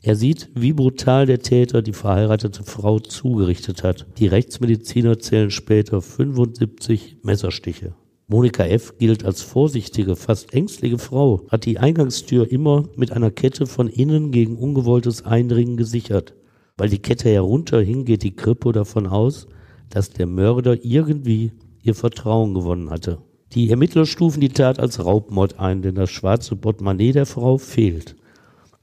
Er 0.00 0.16
sieht, 0.16 0.48
wie 0.54 0.72
brutal 0.72 1.26
der 1.26 1.40
Täter 1.40 1.82
die 1.82 1.92
verheiratete 1.92 2.62
Frau 2.64 2.98
zugerichtet 2.98 3.82
hat. 3.82 4.06
Die 4.18 4.26
Rechtsmediziner 4.26 5.18
zählen 5.18 5.50
später 5.50 6.00
75 6.00 7.18
Messerstiche. 7.22 7.94
Monika 8.30 8.62
F. 8.64 8.98
gilt 8.98 9.24
als 9.24 9.40
vorsichtige, 9.40 10.14
fast 10.14 10.52
ängstliche 10.52 10.98
Frau, 10.98 11.46
hat 11.48 11.64
die 11.64 11.78
Eingangstür 11.78 12.52
immer 12.52 12.84
mit 12.94 13.10
einer 13.10 13.30
Kette 13.30 13.64
von 13.64 13.88
innen 13.88 14.32
gegen 14.32 14.58
ungewolltes 14.58 15.24
Eindringen 15.24 15.78
gesichert. 15.78 16.34
Weil 16.76 16.90
die 16.90 16.98
Kette 16.98 17.30
herunterhing, 17.30 18.04
geht 18.04 18.22
die 18.22 18.36
Kripo 18.36 18.70
davon 18.70 19.06
aus, 19.06 19.48
dass 19.88 20.10
der 20.10 20.26
Mörder 20.26 20.84
irgendwie 20.84 21.52
ihr 21.82 21.94
Vertrauen 21.94 22.52
gewonnen 22.52 22.90
hatte. 22.90 23.16
Die 23.54 23.70
Ermittler 23.70 24.04
stufen 24.04 24.42
die 24.42 24.50
Tat 24.50 24.78
als 24.78 25.02
Raubmord 25.02 25.58
ein, 25.58 25.80
denn 25.80 25.94
das 25.94 26.10
schwarze 26.10 26.54
Portemonnaie 26.54 27.12
der 27.12 27.24
Frau 27.24 27.56
fehlt. 27.56 28.14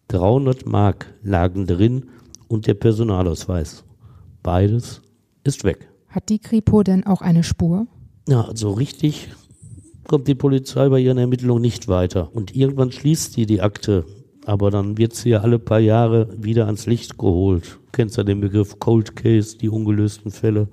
300 0.08 0.66
Mark 0.66 1.14
lagen 1.22 1.68
drin 1.68 2.08
und 2.48 2.66
der 2.66 2.74
Personalausweis. 2.74 3.84
Beides 4.42 5.04
ist 5.44 5.64
weg. 5.64 5.88
Hat 6.08 6.30
die 6.30 6.40
Kripo 6.40 6.82
denn 6.82 7.06
auch 7.06 7.22
eine 7.22 7.44
Spur? 7.44 7.86
Ja, 8.27 8.41
also 8.41 8.72
richtig 8.72 9.29
kommt 10.08 10.27
die 10.27 10.36
Polizei 10.36 10.89
bei 10.89 11.00
ihren 11.00 11.17
Ermittlungen 11.17 11.62
nicht 11.62 11.88
weiter. 11.88 12.29
Und 12.34 12.55
irgendwann 12.55 12.91
schließt 12.91 13.34
sie 13.34 13.46
die 13.46 13.62
Akte. 13.62 14.05
Aber 14.46 14.70
dann 14.70 14.98
wird 14.98 15.15
sie 15.15 15.29
ja 15.29 15.41
alle 15.41 15.60
paar 15.60 15.79
Jahre 15.79 16.29
wieder 16.38 16.67
ans 16.67 16.86
Licht 16.86 17.17
geholt. 17.17 17.79
Du 17.86 17.91
kennst 17.91 18.17
ja 18.17 18.24
den 18.24 18.41
Begriff 18.41 18.79
Cold 18.79 19.15
Case, 19.15 19.58
die 19.58 19.70
ungelösten 19.70 20.32
Fälle. 20.32 20.67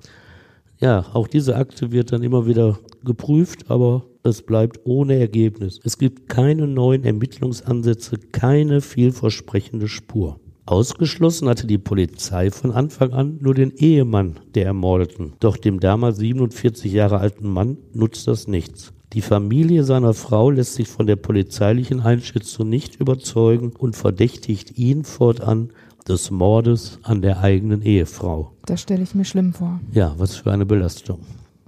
Ja, 0.79 1.05
auch 1.13 1.27
diese 1.27 1.55
Akte 1.55 1.91
wird 1.91 2.11
dann 2.11 2.23
immer 2.23 2.45
wieder 2.45 2.79
geprüft, 3.03 3.69
aber 3.71 4.03
es 4.23 4.41
bleibt 4.41 4.79
ohne 4.83 5.19
Ergebnis. 5.19 5.79
Es 5.83 5.97
gibt 5.97 6.29
keine 6.29 6.67
neuen 6.67 7.03
Ermittlungsansätze, 7.03 8.17
keine 8.31 8.81
vielversprechende 8.81 9.87
Spur. 9.87 10.39
Ausgeschlossen 10.65 11.49
hatte 11.49 11.67
die 11.67 11.77
Polizei 11.77 12.49
von 12.49 12.71
Anfang 12.71 13.11
an 13.11 13.37
nur 13.41 13.53
den 13.53 13.71
Ehemann 13.71 14.39
der 14.55 14.65
Ermordeten. 14.65 15.33
Doch 15.41 15.57
dem 15.57 15.81
damals 15.81 16.17
47 16.17 16.91
Jahre 16.91 17.19
alten 17.19 17.49
Mann 17.49 17.77
nutzt 17.93 18.27
das 18.27 18.47
nichts. 18.47 18.93
Die 19.11 19.21
Familie 19.21 19.83
seiner 19.83 20.13
Frau 20.13 20.49
lässt 20.49 20.75
sich 20.75 20.87
von 20.87 21.05
der 21.05 21.17
polizeilichen 21.17 21.99
Einschätzung 21.99 22.69
nicht 22.69 22.95
überzeugen 22.95 23.73
und 23.77 23.95
verdächtigt 23.95 24.77
ihn 24.77 25.03
fortan 25.03 25.69
des 26.07 26.31
Mordes 26.31 26.99
an 27.03 27.21
der 27.21 27.41
eigenen 27.41 27.81
Ehefrau. 27.81 28.53
Das 28.65 28.81
stelle 28.81 29.03
ich 29.03 29.13
mir 29.13 29.25
schlimm 29.25 29.53
vor. 29.53 29.81
Ja, 29.91 30.15
was 30.17 30.37
für 30.37 30.51
eine 30.51 30.65
Belastung. 30.65 31.19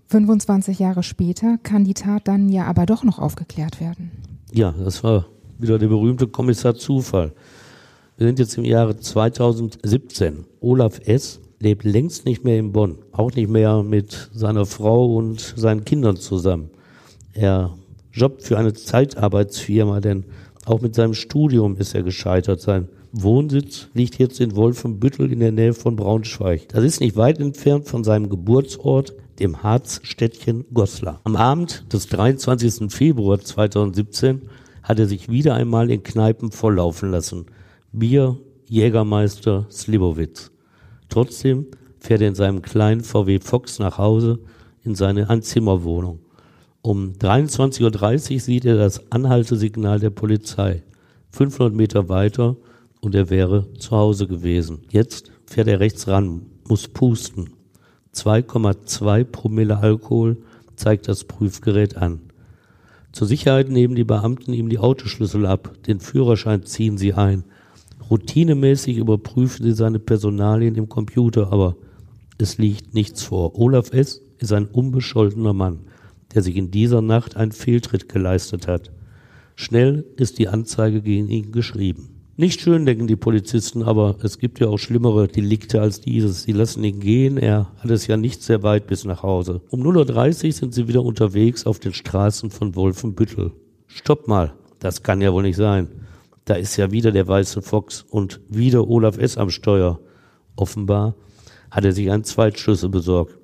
25 0.07 0.79
Jahre 0.79 1.03
später 1.03 1.57
kann 1.61 1.83
die 1.83 1.93
Tat 1.93 2.27
dann 2.27 2.47
ja 2.49 2.65
aber 2.65 2.85
doch 2.85 3.03
noch 3.03 3.19
aufgeklärt 3.19 3.81
werden. 3.81 4.11
Ja, 4.53 4.71
das 4.71 5.03
war 5.03 5.25
wieder 5.59 5.77
der 5.77 5.87
berühmte 5.87 6.27
Kommissar 6.27 6.75
Zufall. 6.75 7.33
Wir 8.17 8.27
sind 8.27 8.39
jetzt 8.39 8.57
im 8.57 8.63
Jahre 8.63 8.95
2017. 8.95 10.45
Olaf 10.61 11.01
S. 11.05 11.41
lebt 11.59 11.83
längst 11.83 12.25
nicht 12.25 12.45
mehr 12.45 12.57
in 12.57 12.71
Bonn, 12.71 12.99
auch 13.11 13.33
nicht 13.33 13.49
mehr 13.49 13.83
mit 13.83 14.29
seiner 14.33 14.65
Frau 14.65 15.17
und 15.17 15.53
seinen 15.57 15.83
Kindern 15.83 16.15
zusammen. 16.15 16.69
Er 17.33 17.75
jobbt 18.13 18.43
für 18.43 18.57
eine 18.57 18.71
Zeitarbeitsfirma, 18.71 19.99
denn 19.99 20.23
auch 20.63 20.79
mit 20.79 20.95
seinem 20.95 21.13
Studium 21.13 21.75
ist 21.75 21.93
er 21.93 22.03
gescheitert. 22.03 22.61
Sein 22.61 22.87
Wohnsitz 23.11 23.89
liegt 23.93 24.17
jetzt 24.17 24.39
in 24.39 24.55
Wolfenbüttel 24.55 25.29
in 25.33 25.41
der 25.41 25.51
Nähe 25.51 25.73
von 25.73 25.97
Braunschweig. 25.97 26.69
Das 26.69 26.85
ist 26.85 27.01
nicht 27.01 27.17
weit 27.17 27.41
entfernt 27.41 27.89
von 27.89 28.05
seinem 28.05 28.29
Geburtsort, 28.29 29.13
dem 29.39 29.61
Harzstädtchen 29.61 30.63
Goslar. 30.73 31.19
Am 31.25 31.35
Abend 31.35 31.91
des 31.91 32.07
23. 32.07 32.93
Februar 32.93 33.41
2017 33.41 34.43
hat 34.83 34.99
er 34.99 35.07
sich 35.07 35.27
wieder 35.27 35.55
einmal 35.55 35.91
in 35.91 36.01
Kneipen 36.01 36.53
volllaufen 36.53 37.11
lassen. 37.11 37.47
Bier, 37.97 38.37
Jägermeister, 38.67 39.67
Slibowitz. 39.71 40.51
Trotzdem 41.07 41.67
fährt 41.97 42.21
er 42.21 42.27
in 42.27 42.35
seinem 42.35 42.61
kleinen 42.61 43.01
VW 43.01 43.39
Fox 43.39 43.79
nach 43.79 43.97
Hause 43.97 44.39
in 44.83 44.95
seine 44.95 45.29
Einzimmerwohnung. 45.29 46.19
Um 46.81 47.13
23.30 47.13 48.33
Uhr 48.33 48.39
sieht 48.41 48.65
er 48.65 48.75
das 48.75 49.11
Anhaltesignal 49.13 50.01
der 50.01 50.09
Polizei. 50.09 50.83
500 51.31 51.73
Meter 51.73 52.09
weiter 52.09 52.57
und 52.99 53.15
er 53.15 53.29
wäre 53.29 53.71
zu 53.79 53.91
Hause 53.91 54.27
gewesen. 54.27 54.81
Jetzt 54.89 55.31
fährt 55.45 55.69
er 55.69 55.79
rechts 55.79 56.09
ran, 56.09 56.41
muss 56.67 56.89
pusten. 56.89 57.51
2,2 58.13 59.23
Promille 59.23 59.77
Alkohol 59.77 60.37
zeigt 60.75 61.07
das 61.07 61.23
Prüfgerät 61.23 61.95
an. 61.95 62.19
Zur 63.13 63.27
Sicherheit 63.27 63.69
nehmen 63.69 63.95
die 63.95 64.03
Beamten 64.03 64.51
ihm 64.51 64.67
die 64.67 64.79
Autoschlüssel 64.79 65.45
ab, 65.45 65.71
den 65.87 66.01
Führerschein 66.01 66.65
ziehen 66.65 66.97
sie 66.97 67.13
ein. 67.13 67.45
Routinemäßig 68.09 68.97
überprüfen 68.97 69.65
sie 69.65 69.73
seine 69.73 69.99
Personalien 69.99 70.75
im 70.75 70.89
Computer, 70.89 71.51
aber 71.51 71.75
es 72.37 72.57
liegt 72.57 72.93
nichts 72.93 73.23
vor. 73.23 73.57
Olaf 73.59 73.93
S. 73.93 74.21
ist 74.39 74.53
ein 74.53 74.67
unbescholtener 74.67 75.53
Mann, 75.53 75.79
der 76.33 76.41
sich 76.41 76.55
in 76.55 76.69
dieser 76.69 77.01
Nacht 77.01 77.35
einen 77.35 77.51
Fehltritt 77.51 78.09
geleistet 78.09 78.67
hat. 78.67 78.91
Schnell 79.55 80.05
ist 80.17 80.37
die 80.37 80.49
Anzeige 80.49 81.01
gegen 81.01 81.29
ihn 81.29 81.51
geschrieben. 81.51 82.09
Nicht 82.37 82.59
schön, 82.59 82.85
denken 82.85 83.07
die 83.07 83.15
Polizisten, 83.15 83.81
aber 83.81 84.17
es 84.21 84.39
gibt 84.39 84.59
ja 84.59 84.67
auch 84.67 84.77
schlimmere 84.77 85.29
Delikte 85.29 85.79
als 85.79 86.01
dieses. 86.01 86.43
Sie 86.43 86.51
lassen 86.51 86.83
ihn 86.83 86.99
gehen, 86.99 87.37
er 87.37 87.71
hat 87.77 87.89
es 87.89 88.07
ja 88.07 88.17
nicht 88.17 88.43
sehr 88.43 88.61
weit 88.61 88.87
bis 88.87 89.05
nach 89.05 89.23
Hause. 89.23 89.61
Um 89.69 89.81
0.30 89.81 90.47
Uhr 90.47 90.51
sind 90.51 90.73
sie 90.73 90.89
wieder 90.89 91.03
unterwegs 91.03 91.65
auf 91.65 91.79
den 91.79 91.93
Straßen 91.93 92.51
von 92.51 92.75
Wolfenbüttel. 92.75 93.53
Stopp 93.87 94.27
mal, 94.27 94.53
das 94.79 95.01
kann 95.01 95.21
ja 95.21 95.31
wohl 95.31 95.43
nicht 95.43 95.55
sein. 95.55 95.87
Da 96.45 96.53
ist 96.53 96.77
ja 96.77 96.91
wieder 96.91 97.11
der 97.11 97.27
weiße 97.27 97.63
Fox 97.63 98.05
und 98.09 98.39
wieder 98.47 98.87
Olaf 98.87 99.17
S. 99.17 99.37
am 99.37 99.49
Steuer. 99.49 99.99
Offenbar 100.55 101.15
hat 101.71 101.85
er 101.85 101.91
sich 101.91 102.11
einen 102.11 102.23
Zweitschlüssel 102.23 102.89
besorgt. 102.89 103.37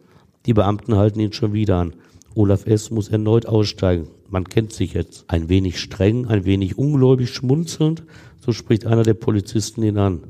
Die 0.45 0.53
Beamten 0.53 0.95
halten 0.95 1.19
ihn 1.19 1.33
schon 1.33 1.53
wieder 1.53 1.77
an. 1.77 1.95
Olaf 2.35 2.67
S. 2.67 2.91
muss 2.91 3.09
erneut 3.09 3.47
aussteigen. 3.47 4.07
Man 4.29 4.45
kennt 4.45 4.71
sich 4.71 4.93
jetzt. 4.93 5.25
Ein 5.27 5.49
wenig 5.49 5.79
streng, 5.79 6.27
ein 6.27 6.45
wenig 6.45 6.77
ungläubig 6.77 7.29
schmunzelnd, 7.31 8.03
so 8.39 8.51
spricht 8.51 8.85
einer 8.85 9.03
der 9.03 9.15
Polizisten 9.15 9.83
ihn 9.83 9.97
an. 9.97 10.21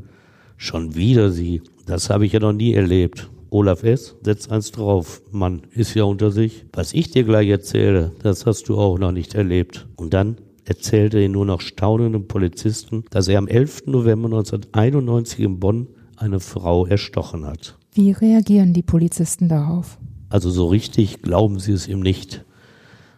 Schon 0.55 0.95
wieder 0.95 1.29
Sie. 1.29 1.61
Das 1.85 2.09
habe 2.09 2.25
ich 2.25 2.31
ja 2.31 2.39
noch 2.39 2.53
nie 2.53 2.73
erlebt. 2.73 3.29
Olaf 3.49 3.83
S. 3.83 4.15
setzt 4.23 4.49
eins 4.49 4.71
drauf. 4.71 5.21
Mann, 5.31 5.63
ist 5.71 5.93
ja 5.93 6.05
unter 6.05 6.31
sich. 6.31 6.65
Was 6.71 6.93
ich 6.93 7.11
dir 7.11 7.25
gleich 7.25 7.49
erzähle, 7.49 8.13
das 8.23 8.45
hast 8.45 8.69
du 8.69 8.77
auch 8.77 8.97
noch 8.97 9.11
nicht 9.11 9.35
erlebt. 9.35 9.87
Und 9.97 10.13
dann 10.13 10.37
erzählte 10.71 11.17
den 11.17 11.33
nur 11.33 11.45
noch 11.45 11.59
staunenden 11.59 12.29
Polizisten, 12.29 13.03
dass 13.09 13.27
er 13.27 13.39
am 13.39 13.49
11. 13.49 13.87
November 13.87 14.27
1991 14.27 15.39
in 15.41 15.59
Bonn 15.59 15.87
eine 16.15 16.39
Frau 16.39 16.85
erstochen 16.85 17.45
hat. 17.45 17.77
Wie 17.93 18.11
reagieren 18.11 18.71
die 18.71 18.81
Polizisten 18.81 19.49
darauf? 19.49 19.97
Also 20.29 20.49
so 20.49 20.67
richtig 20.67 21.21
glauben 21.21 21.59
sie 21.59 21.73
es 21.73 21.89
ihm 21.89 21.99
nicht. 21.99 22.45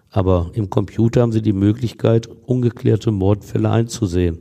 Aber 0.10 0.50
im 0.53 0.72
Computer 0.72 1.22
haben 1.22 1.31
sie 1.31 1.43
die 1.43 1.53
Möglichkeit, 1.53 2.27
ungeklärte 2.27 3.12
Mordfälle 3.12 3.69
einzusehen. 3.69 4.39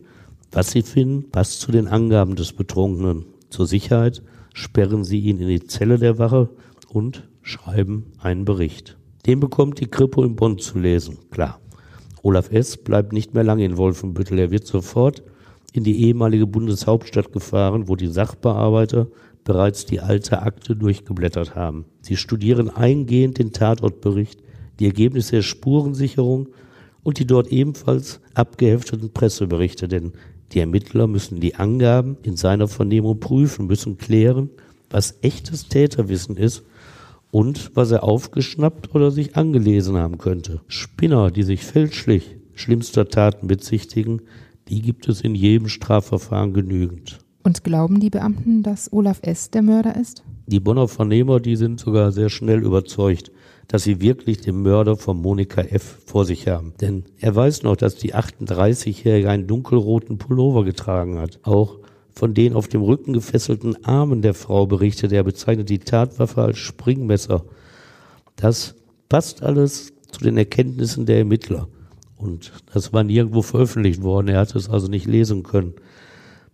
Was 0.51 0.71
sie 0.71 0.83
finden, 0.83 1.31
passt 1.31 1.61
zu 1.61 1.71
den 1.71 1.89
Angaben 1.89 2.35
des 2.35 2.55
Betrunkenen. 2.55 3.27
Zur 3.51 3.67
Sicherheit 3.67 4.23
sperren 4.55 5.05
sie 5.05 5.21
ihn 5.21 5.39
in 5.39 5.49
die 5.49 5.67
Zelle 5.67 5.99
der 5.99 6.19
Wache 6.19 6.49
und 6.89 7.29
schreiben 7.43 8.07
einen 8.19 8.47
Bericht. 8.47 8.97
Den 9.27 9.39
bekommt 9.39 9.81
die 9.81 9.87
Kripo 9.87 10.25
in 10.25 10.35
Bonn 10.35 10.59
zu 10.59 10.79
lesen, 10.79 11.19
klar. 11.31 11.61
Olaf 12.23 12.53
S. 12.53 12.77
bleibt 12.77 13.13
nicht 13.13 13.35
mehr 13.35 13.45
lange 13.45 13.65
in 13.65 13.77
Wolfenbüttel. 13.77 14.39
Er 14.39 14.51
wird 14.51 14.67
sofort 14.67 15.23
in 15.73 15.85
die 15.85 16.05
ehemalige 16.07 16.47
Bundeshauptstadt 16.47 17.33
gefahren, 17.33 17.89
wo 17.89 17.97
die 17.97 18.07
Sachbearbeiter 18.07 19.09
bereits 19.45 19.87
die 19.87 20.01
alte 20.01 20.43
Akte 20.43 20.77
durchgeblättert 20.77 21.55
haben. 21.55 21.85
Sie 22.01 22.17
studieren 22.17 22.71
eingehend 22.71 23.39
den 23.39 23.53
Tatortbericht, 23.53 24.41
die 24.79 24.87
Ergebnisse 24.87 25.37
der 25.37 25.43
Spurensicherung 25.43 26.49
und 27.03 27.19
die 27.19 27.27
dort 27.27 27.49
ebenfalls 27.49 28.21
abgehefteten 28.35 29.13
Presseberichte, 29.13 29.89
denn 29.89 30.13
die 30.53 30.61
Ermittler 30.61 31.07
müssen 31.07 31.41
die 31.41 31.57
Angaben 31.57 32.19
in 32.23 32.37
seiner 32.37 32.69
Vernehmung 32.69 33.19
prüfen, 33.19 33.67
müssen 33.67 33.99
klären, 33.99 34.51
was 34.91 35.19
echtes 35.23 35.69
Täterwissen 35.69 36.37
ist 36.37 36.63
und 37.33 37.75
was 37.75 37.91
er 37.91 38.05
aufgeschnappt 38.05 38.95
oder 38.95 39.11
sich 39.11 39.37
angelesen 39.37 39.97
haben 39.97 40.19
könnte. 40.19 40.61
Spinner, 40.69 41.33
die 41.33 41.43
sich 41.43 41.65
fälschlich 41.65 42.37
schlimmster 42.55 43.09
Taten 43.09 43.49
bezichtigen, 43.49 44.21
die 44.69 44.83
gibt 44.83 45.09
es 45.09 45.23
in 45.23 45.35
jedem 45.35 45.69
Strafverfahren 45.69 46.53
genügend. 46.53 47.19
Und 47.43 47.65
glauben 47.65 47.99
die 47.99 48.11
Beamten, 48.11 48.63
dass 48.63 48.93
Olaf 48.93 49.21
S. 49.23 49.51
der 49.51 49.63
Mörder 49.63 49.97
ist? 49.97 50.23
Die 50.47 50.61
Bonner 50.61 50.87
Vernehmer, 50.87 51.41
die 51.41 51.57
sind 51.57 51.81
sogar 51.81 52.13
sehr 52.13 52.29
schnell 52.29 52.63
überzeugt, 52.63 53.33
dass 53.67 53.85
sie 53.85 54.01
wirklich 54.01 54.43
den 54.43 54.61
Mörder 54.63 54.97
von 54.97 55.21
Monika 55.21 55.63
F. 55.63 56.01
vor 56.05 56.27
sich 56.27 56.47
haben. 56.47 56.75
Denn 56.81 57.05
er 57.19 57.35
weiß 57.35 57.63
noch, 57.63 57.77
dass 57.77 57.97
die 57.97 58.15
38-Jährige 58.15 59.31
einen 59.31 59.47
dunkelroten 59.47 60.19
Pullover 60.19 60.65
getragen 60.65 61.19
hat. 61.19 61.41
Auch 61.43 61.79
von 62.15 62.35
den 62.35 62.55
auf 62.55 62.69
dem 62.69 62.83
Rücken 62.83 63.13
gefesselten 63.13 63.85
Armen 63.85 64.23
der 64.23 64.35
Frau 64.35 64.67
berichtet. 64.67 65.13
Er 65.13 65.25
bezeichnet 65.25 65.69
die 65.69 65.79
Tatwaffe 65.79 66.43
als 66.43 66.59
Springmesser. 66.59 67.45
Das 68.37 68.75
passt 69.09 69.43
alles 69.43 69.93
zu 70.11 70.23
den 70.23 70.37
Erkenntnissen 70.37 71.07
der 71.07 71.19
Ermittler. 71.19 71.69
Und 72.17 72.53
das 72.73 72.93
war 72.93 73.03
nirgendwo 73.03 73.43
veröffentlicht 73.43 74.03
worden. 74.03 74.29
Er 74.29 74.41
hat 74.41 74.55
es 74.55 74.69
also 74.69 74.87
nicht 74.87 75.07
lesen 75.07 75.43
können. 75.43 75.75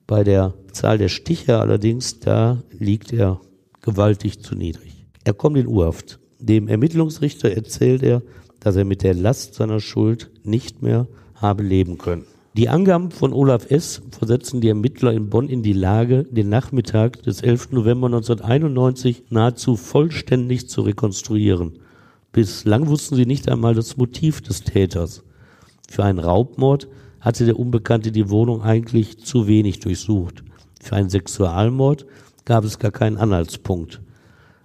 Bei 0.07 0.25
der 0.25 0.55
Zahl 0.73 0.97
der 0.97 1.09
Stiche 1.09 1.59
allerdings, 1.59 2.21
da 2.21 2.63
liegt 2.71 3.13
er 3.13 3.41
gewaltig 3.83 4.41
zu 4.41 4.55
niedrig. 4.55 5.07
Er 5.25 5.35
kommt 5.35 5.59
in 5.59 5.67
Urhaft. 5.67 6.19
Dem 6.39 6.69
Ermittlungsrichter 6.69 7.51
erzählt 7.51 8.03
er, 8.03 8.23
dass 8.61 8.77
er 8.77 8.85
mit 8.85 9.03
der 9.03 9.15
Last 9.15 9.55
seiner 9.55 9.81
Schuld 9.81 10.31
nicht 10.45 10.83
mehr 10.83 11.07
habe 11.35 11.63
leben 11.63 11.99
können. 11.99 12.25
Die 12.59 12.69
Angaben 12.69 13.13
von 13.13 13.33
Olaf 13.33 13.71
S. 13.71 14.03
versetzen 14.11 14.61
die 14.61 14.67
Ermittler 14.67 15.13
in 15.13 15.31
Bonn 15.31 15.49
in 15.49 15.63
die 15.63 15.73
Lage, 15.73 16.25
den 16.25 16.49
Nachmittag 16.49 17.23
des 17.23 17.41
11. 17.41 17.71
November 17.71 18.09
1991 18.09 19.27
nahezu 19.31 19.77
vollständig 19.77 20.69
zu 20.69 20.81
rekonstruieren. 20.81 21.79
Bislang 22.33 22.89
wussten 22.89 23.15
sie 23.15 23.27
nicht 23.27 23.49
einmal 23.49 23.77
das 23.77 23.97
Motiv 23.97 24.41
des 24.41 24.65
Täters. 24.65 25.23
Für 25.89 26.03
einen 26.03 26.19
Raubmord 26.19 26.89
hatte 27.21 27.47
der 27.47 27.61
Unbekannte 27.61 28.11
die 28.11 28.29
Wohnung 28.29 28.61
eigentlich 28.63 29.25
zu 29.25 29.47
wenig 29.47 29.79
durchsucht. 29.79 30.43
Für 30.83 30.97
einen 30.97 31.11
Sexualmord 31.11 32.07
gab 32.45 32.65
es 32.65 32.81
gar 32.81 32.91
keinen 32.91 33.19
Anhaltspunkt. 33.19 34.01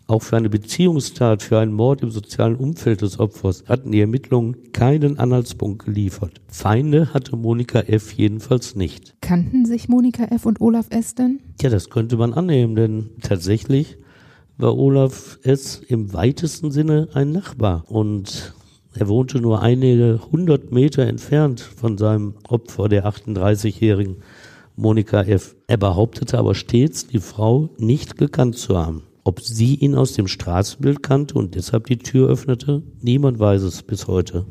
Auch 0.05 0.21
für 0.21 0.35
eine 0.35 0.49
Beziehungstat, 0.49 1.43
für 1.43 1.59
einen 1.59 1.71
Mord 1.71 2.01
im 2.01 2.11
sozialen 2.11 2.57
Umfeld 2.57 3.01
des 3.01 3.19
Opfers 3.19 3.63
hatten 3.67 3.91
die 3.91 4.01
Ermittlungen 4.01 4.73
keinen 4.73 5.17
Anhaltspunkt 5.17 5.85
geliefert. 5.85 6.41
Feinde 6.47 7.13
hatte 7.13 7.37
Monika 7.37 7.79
F. 7.79 8.11
jedenfalls 8.11 8.75
nicht. 8.75 9.15
Kannten 9.21 9.65
sich 9.65 9.87
Monika 9.87 10.25
F. 10.25 10.45
und 10.45 10.59
Olaf 10.59 10.87
S. 10.89 11.15
denn? 11.15 11.39
Ja, 11.61 11.69
das 11.69 11.89
könnte 11.89 12.17
man 12.17 12.33
annehmen, 12.33 12.75
denn 12.75 13.11
tatsächlich 13.21 13.97
war 14.57 14.77
Olaf 14.77 15.39
S. 15.43 15.81
im 15.87 16.13
weitesten 16.13 16.71
Sinne 16.71 17.07
ein 17.13 17.31
Nachbar 17.31 17.85
und 17.87 18.53
er 18.95 19.07
wohnte 19.07 19.39
nur 19.39 19.61
einige 19.61 20.19
hundert 20.31 20.71
Meter 20.71 21.07
entfernt 21.07 21.61
von 21.61 21.97
seinem 21.97 22.35
Opfer, 22.47 22.89
der 22.89 23.07
38-jährigen 23.07 24.17
Monika 24.75 25.21
F. 25.21 25.55
Er 25.67 25.77
behauptete 25.77 26.37
aber 26.37 26.53
stets, 26.55 27.07
die 27.07 27.19
Frau 27.19 27.69
nicht 27.77 28.17
gekannt 28.17 28.57
zu 28.57 28.77
haben. 28.77 29.03
Ob 29.23 29.41
sie 29.41 29.75
ihn 29.75 29.95
aus 29.95 30.13
dem 30.13 30.27
Straßenbild 30.27 31.01
kannte 31.01 31.35
und 31.35 31.55
deshalb 31.55 31.87
die 31.87 31.97
Tür 31.97 32.29
öffnete, 32.29 32.83
niemand 33.01 33.39
weiß 33.39 33.61
es 33.61 33.83
bis 33.83 34.07
heute. 34.07 34.45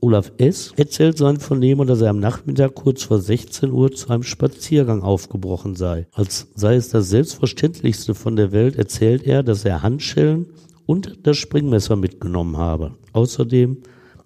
Olaf 0.00 0.32
S. 0.36 0.72
erzählt 0.76 1.16
seinen 1.16 1.40
Vernehmer, 1.40 1.86
dass 1.86 2.02
er 2.02 2.10
am 2.10 2.18
Nachmittag 2.18 2.74
kurz 2.74 3.04
vor 3.04 3.20
16 3.20 3.70
Uhr 3.70 3.90
zu 3.90 4.10
einem 4.10 4.22
Spaziergang 4.22 5.02
aufgebrochen 5.02 5.76
sei. 5.76 6.06
Als 6.12 6.48
sei 6.54 6.74
es 6.74 6.90
das 6.90 7.08
Selbstverständlichste 7.08 8.14
von 8.14 8.36
der 8.36 8.52
Welt, 8.52 8.76
erzählt 8.76 9.22
er, 9.22 9.42
dass 9.42 9.64
er 9.64 9.82
Handschellen 9.82 10.46
und 10.84 11.20
das 11.22 11.38
Springmesser 11.38 11.96
mitgenommen 11.96 12.58
habe. 12.58 12.96
Außerdem 13.14 13.78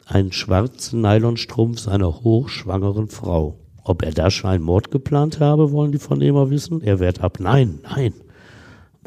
einen 0.06 0.32
schwarzen 0.32 1.00
Nylonstrumpf 1.00 1.78
seiner 1.78 2.23
hochschwangeren 2.23 3.08
Frau. 3.08 3.61
Ob 3.85 4.02
er 4.02 4.12
da 4.12 4.30
schon 4.30 4.50
einen 4.50 4.64
Mord 4.64 4.90
geplant 4.90 5.38
habe, 5.38 5.70
wollen 5.70 5.92
die 5.92 5.99
Vernehmer 5.99 6.50
wissen. 6.50 6.80
Er 6.82 6.99
wehrt 6.99 7.20
ab. 7.20 7.38
Nein, 7.38 7.78
nein. 7.85 8.14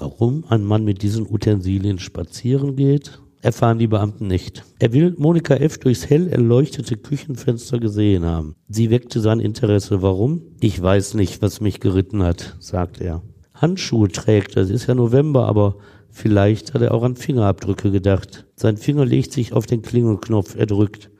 Warum 0.02 0.46
ein 0.50 0.64
Mann 0.64 0.84
mit 0.84 1.04
diesen 1.04 1.32
Utensilien 1.32 2.00
spazieren 2.00 2.76
geht, 2.76 3.22
erfahren 3.42 3.78
die 3.78 3.86
Beamten 3.86 4.26
nicht. 4.26 4.64
Er 4.80 4.94
will 4.94 5.14
Monika 5.20 5.54
F. 5.54 5.78
durchs 5.78 6.10
hell 6.10 6.28
erleuchtete 6.28 6.98
Küchenfenster 6.98 7.78
gesehen 7.80 8.26
haben. 8.26 8.56
Sie 8.68 8.90
weckte 8.90 9.20
sein 9.20 9.40
Interesse. 9.40 10.02
Warum? 10.02 10.42
Ich 10.60 10.82
weiß 10.82 11.14
nicht, 11.14 11.44
was 11.44 11.62
mich 11.62 11.82
geritten 11.82 12.24
hat, 12.24 12.58
sagt 12.60 13.00
er. 13.00 13.22
Handschuhe 13.54 14.08
trägt, 14.08 14.58
es 14.58 14.72
ist 14.72 14.88
ja 14.88 14.96
November, 14.96 15.46
aber 15.46 15.76
vielleicht 16.10 16.74
hat 16.74 16.82
er 16.82 16.96
auch 16.96 17.04
an 17.04 17.16
Fingerabdrücke 17.16 17.92
gedacht. 17.92 18.48
Sein 18.56 18.78
Finger 18.78 19.06
legt 19.06 19.32
sich 19.32 19.54
auf 19.54 19.68
den 19.68 19.84
Klingelknopf, 19.84 20.56
er 20.56 20.66
drückt. 20.66 21.12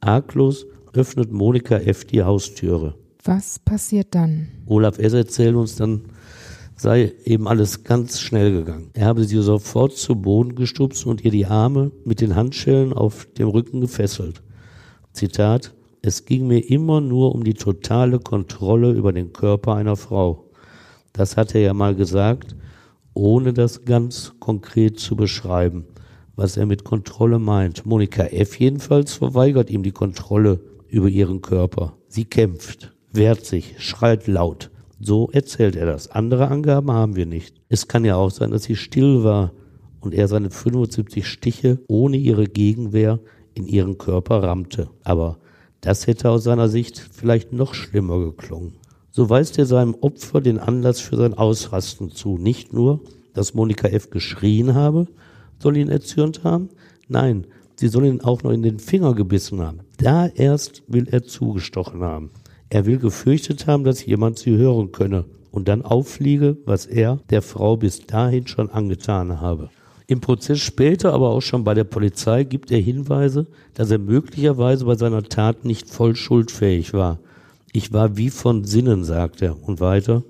Arglos 0.00 0.64
öffnet 0.94 1.30
Monika 1.32 1.76
F. 1.76 2.06
die 2.06 2.22
Haustüre. 2.22 2.94
Was 3.24 3.58
passiert 3.58 4.14
dann? 4.14 4.48
Olaf 4.64 4.98
S. 4.98 5.12
erzählt 5.12 5.54
uns 5.54 5.76
dann, 5.76 6.06
sei 6.82 7.12
eben 7.24 7.46
alles 7.46 7.84
ganz 7.84 8.18
schnell 8.18 8.52
gegangen. 8.52 8.90
Er 8.94 9.06
habe 9.06 9.22
sie 9.24 9.40
sofort 9.40 9.96
zu 9.96 10.16
Boden 10.16 10.56
gestupst 10.56 11.06
und 11.06 11.24
ihr 11.24 11.30
die 11.30 11.46
Arme 11.46 11.92
mit 12.04 12.20
den 12.20 12.34
Handschellen 12.34 12.92
auf 12.92 13.28
dem 13.38 13.48
Rücken 13.48 13.80
gefesselt. 13.80 14.42
Zitat, 15.12 15.74
es 16.02 16.24
ging 16.24 16.48
mir 16.48 16.58
immer 16.68 17.00
nur 17.00 17.32
um 17.36 17.44
die 17.44 17.54
totale 17.54 18.18
Kontrolle 18.18 18.90
über 18.90 19.12
den 19.12 19.32
Körper 19.32 19.76
einer 19.76 19.94
Frau. 19.94 20.50
Das 21.12 21.36
hat 21.36 21.54
er 21.54 21.60
ja 21.60 21.72
mal 21.72 21.94
gesagt, 21.94 22.56
ohne 23.14 23.52
das 23.52 23.84
ganz 23.84 24.32
konkret 24.40 24.98
zu 24.98 25.14
beschreiben, 25.14 25.86
was 26.34 26.56
er 26.56 26.66
mit 26.66 26.82
Kontrolle 26.82 27.38
meint. 27.38 27.86
Monika 27.86 28.24
F. 28.24 28.58
jedenfalls 28.58 29.14
verweigert 29.14 29.70
ihm 29.70 29.84
die 29.84 29.92
Kontrolle 29.92 30.58
über 30.88 31.08
ihren 31.08 31.42
Körper. 31.42 31.96
Sie 32.08 32.24
kämpft, 32.24 32.92
wehrt 33.12 33.46
sich, 33.46 33.76
schreit 33.78 34.26
laut. 34.26 34.71
So 35.04 35.28
erzählt 35.32 35.74
er 35.74 35.86
das. 35.86 36.08
Andere 36.12 36.46
Angaben 36.46 36.92
haben 36.92 37.16
wir 37.16 37.26
nicht. 37.26 37.60
Es 37.68 37.88
kann 37.88 38.04
ja 38.04 38.14
auch 38.14 38.30
sein, 38.30 38.52
dass 38.52 38.62
sie 38.62 38.76
still 38.76 39.24
war 39.24 39.52
und 40.00 40.14
er 40.14 40.28
seine 40.28 40.50
75 40.50 41.26
Stiche 41.26 41.80
ohne 41.88 42.16
ihre 42.16 42.46
Gegenwehr 42.46 43.18
in 43.54 43.66
ihren 43.66 43.98
Körper 43.98 44.44
rammte. 44.44 44.90
Aber 45.02 45.38
das 45.80 46.06
hätte 46.06 46.30
aus 46.30 46.44
seiner 46.44 46.68
Sicht 46.68 46.98
vielleicht 46.98 47.52
noch 47.52 47.74
schlimmer 47.74 48.20
geklungen. 48.20 48.74
So 49.10 49.28
weist 49.28 49.58
er 49.58 49.66
seinem 49.66 49.96
Opfer 50.00 50.40
den 50.40 50.60
Anlass 50.60 51.00
für 51.00 51.16
sein 51.16 51.34
Ausrasten 51.34 52.12
zu. 52.12 52.38
Nicht 52.38 52.72
nur, 52.72 53.00
dass 53.34 53.54
Monika 53.54 53.88
F. 53.88 54.08
geschrien 54.08 54.74
habe, 54.74 55.08
soll 55.58 55.78
ihn 55.78 55.88
erzürnt 55.88 56.44
haben. 56.44 56.68
Nein, 57.08 57.48
sie 57.74 57.88
soll 57.88 58.06
ihn 58.06 58.20
auch 58.20 58.44
noch 58.44 58.52
in 58.52 58.62
den 58.62 58.78
Finger 58.78 59.14
gebissen 59.14 59.60
haben. 59.60 59.80
Da 59.98 60.28
erst 60.28 60.84
will 60.86 61.08
er 61.08 61.24
zugestochen 61.24 62.02
haben. 62.02 62.30
Er 62.72 62.86
will 62.86 62.98
gefürchtet 62.98 63.66
haben, 63.66 63.84
dass 63.84 64.06
jemand 64.06 64.38
sie 64.38 64.56
hören 64.56 64.92
könne 64.92 65.26
und 65.50 65.68
dann 65.68 65.82
auffliege, 65.82 66.56
was 66.64 66.86
er 66.86 67.18
der 67.28 67.42
Frau 67.42 67.76
bis 67.76 68.06
dahin 68.06 68.46
schon 68.46 68.70
angetan 68.70 69.42
habe. 69.42 69.68
Im 70.06 70.22
Prozess 70.22 70.60
später, 70.60 71.12
aber 71.12 71.28
auch 71.28 71.42
schon 71.42 71.64
bei 71.64 71.74
der 71.74 71.84
Polizei, 71.84 72.44
gibt 72.44 72.70
er 72.70 72.80
Hinweise, 72.80 73.46
dass 73.74 73.90
er 73.90 73.98
möglicherweise 73.98 74.86
bei 74.86 74.94
seiner 74.94 75.22
Tat 75.22 75.66
nicht 75.66 75.90
voll 75.90 76.16
schuldfähig 76.16 76.94
war. 76.94 77.18
Ich 77.74 77.92
war 77.92 78.16
wie 78.16 78.30
von 78.30 78.64
Sinnen, 78.64 79.04
sagt 79.04 79.42
er. 79.42 79.54
Und 79.68 79.80
weiter, 79.80 80.22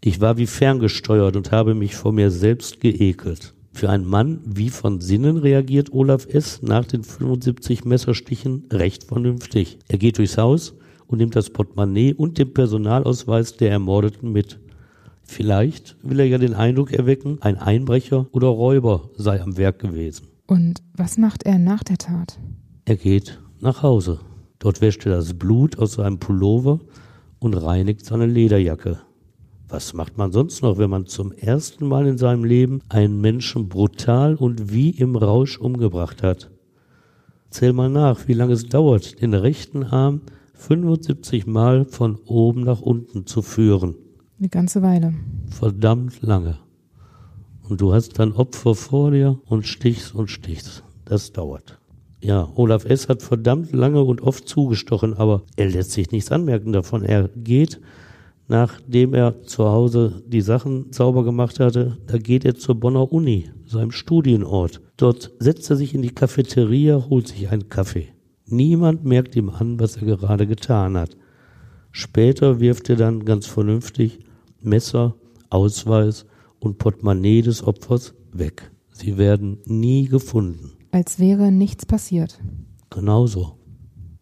ich 0.00 0.20
war 0.20 0.36
wie 0.36 0.48
ferngesteuert 0.48 1.36
und 1.36 1.52
habe 1.52 1.74
mich 1.74 1.94
vor 1.94 2.12
mir 2.12 2.32
selbst 2.32 2.80
geekelt. 2.80 3.54
Für 3.72 3.90
einen 3.90 4.04
Mann 4.04 4.40
wie 4.44 4.70
von 4.70 5.00
Sinnen 5.00 5.36
reagiert 5.36 5.92
Olaf 5.92 6.26
S. 6.26 6.60
nach 6.60 6.86
den 6.86 7.04
75 7.04 7.84
Messerstichen 7.84 8.64
recht 8.72 9.04
vernünftig. 9.04 9.78
Er 9.86 9.98
geht 9.98 10.18
durchs 10.18 10.38
Haus, 10.38 10.74
und 11.08 11.18
nimmt 11.18 11.34
das 11.34 11.50
Portemonnaie 11.50 12.14
und 12.14 12.38
den 12.38 12.54
Personalausweis 12.54 13.56
der 13.56 13.72
Ermordeten 13.72 14.30
mit. 14.30 14.60
Vielleicht 15.24 15.96
will 16.02 16.20
er 16.20 16.26
ja 16.26 16.38
den 16.38 16.54
Eindruck 16.54 16.92
erwecken, 16.92 17.38
ein 17.40 17.58
Einbrecher 17.58 18.26
oder 18.32 18.46
Räuber 18.46 19.10
sei 19.16 19.42
am 19.42 19.56
Werk 19.56 19.80
gewesen. 19.80 20.28
Und 20.46 20.82
was 20.94 21.18
macht 21.18 21.44
er 21.44 21.58
nach 21.58 21.82
der 21.82 21.98
Tat? 21.98 22.38
Er 22.84 22.96
geht 22.96 23.38
nach 23.60 23.82
Hause. 23.82 24.20
Dort 24.58 24.80
wäscht 24.80 25.04
er 25.04 25.16
das 25.16 25.34
Blut 25.34 25.78
aus 25.78 25.94
seinem 25.94 26.18
Pullover 26.18 26.80
und 27.38 27.54
reinigt 27.54 28.04
seine 28.04 28.26
Lederjacke. 28.26 29.00
Was 29.68 29.92
macht 29.92 30.16
man 30.16 30.32
sonst 30.32 30.62
noch, 30.62 30.78
wenn 30.78 30.88
man 30.88 31.06
zum 31.06 31.30
ersten 31.30 31.86
Mal 31.86 32.06
in 32.06 32.16
seinem 32.16 32.44
Leben 32.44 32.80
einen 32.88 33.20
Menschen 33.20 33.68
brutal 33.68 34.34
und 34.34 34.72
wie 34.72 34.90
im 34.90 35.14
Rausch 35.14 35.58
umgebracht 35.58 36.22
hat? 36.22 36.50
Zähl 37.50 37.74
mal 37.74 37.90
nach, 37.90 38.28
wie 38.28 38.32
lange 38.32 38.54
es 38.54 38.66
dauert, 38.66 39.20
den 39.20 39.34
rechten 39.34 39.84
Arm 39.84 40.22
75 40.58 41.46
Mal 41.46 41.84
von 41.84 42.16
oben 42.26 42.64
nach 42.64 42.80
unten 42.80 43.26
zu 43.26 43.42
führen. 43.42 43.94
Eine 44.38 44.48
ganze 44.48 44.82
Weile. 44.82 45.14
Verdammt 45.48 46.20
lange. 46.20 46.58
Und 47.62 47.80
du 47.80 47.92
hast 47.92 48.18
dann 48.18 48.32
Opfer 48.32 48.74
vor 48.74 49.12
dir 49.12 49.40
und 49.46 49.66
stichst 49.66 50.14
und 50.14 50.30
stichst. 50.30 50.84
Das 51.04 51.32
dauert. 51.32 51.78
Ja, 52.20 52.48
Olaf 52.56 52.84
S. 52.84 53.08
hat 53.08 53.22
verdammt 53.22 53.72
lange 53.72 54.02
und 54.02 54.20
oft 54.20 54.48
zugestochen, 54.48 55.14
aber 55.14 55.44
er 55.56 55.70
lässt 55.70 55.92
sich 55.92 56.10
nichts 56.10 56.32
anmerken 56.32 56.72
davon. 56.72 57.04
Er 57.04 57.28
geht, 57.28 57.80
nachdem 58.48 59.14
er 59.14 59.42
zu 59.44 59.64
Hause 59.64 60.24
die 60.26 60.40
Sachen 60.40 60.92
sauber 60.92 61.22
gemacht 61.22 61.60
hatte, 61.60 61.98
da 62.06 62.18
geht 62.18 62.44
er 62.44 62.56
zur 62.56 62.74
Bonner 62.74 63.12
Uni, 63.12 63.50
seinem 63.64 63.92
Studienort. 63.92 64.80
Dort 64.96 65.32
setzt 65.38 65.70
er 65.70 65.76
sich 65.76 65.94
in 65.94 66.02
die 66.02 66.14
Cafeteria, 66.14 67.06
holt 67.08 67.28
sich 67.28 67.48
einen 67.48 67.68
Kaffee. 67.68 68.08
Niemand 68.50 69.04
merkt 69.04 69.36
ihm 69.36 69.50
an, 69.50 69.78
was 69.78 69.96
er 69.96 70.06
gerade 70.06 70.46
getan 70.46 70.96
hat. 70.96 71.16
Später 71.92 72.60
wirft 72.60 72.88
er 72.88 72.96
dann 72.96 73.24
ganz 73.24 73.46
vernünftig 73.46 74.20
Messer, 74.60 75.14
Ausweis 75.50 76.26
und 76.58 76.78
Portemonnaie 76.78 77.42
des 77.42 77.62
Opfers 77.62 78.14
weg. 78.32 78.70
Sie 78.90 79.18
werden 79.18 79.58
nie 79.66 80.06
gefunden. 80.06 80.72
Als 80.90 81.18
wäre 81.18 81.52
nichts 81.52 81.86
passiert. 81.86 82.40
Genauso. 82.90 83.58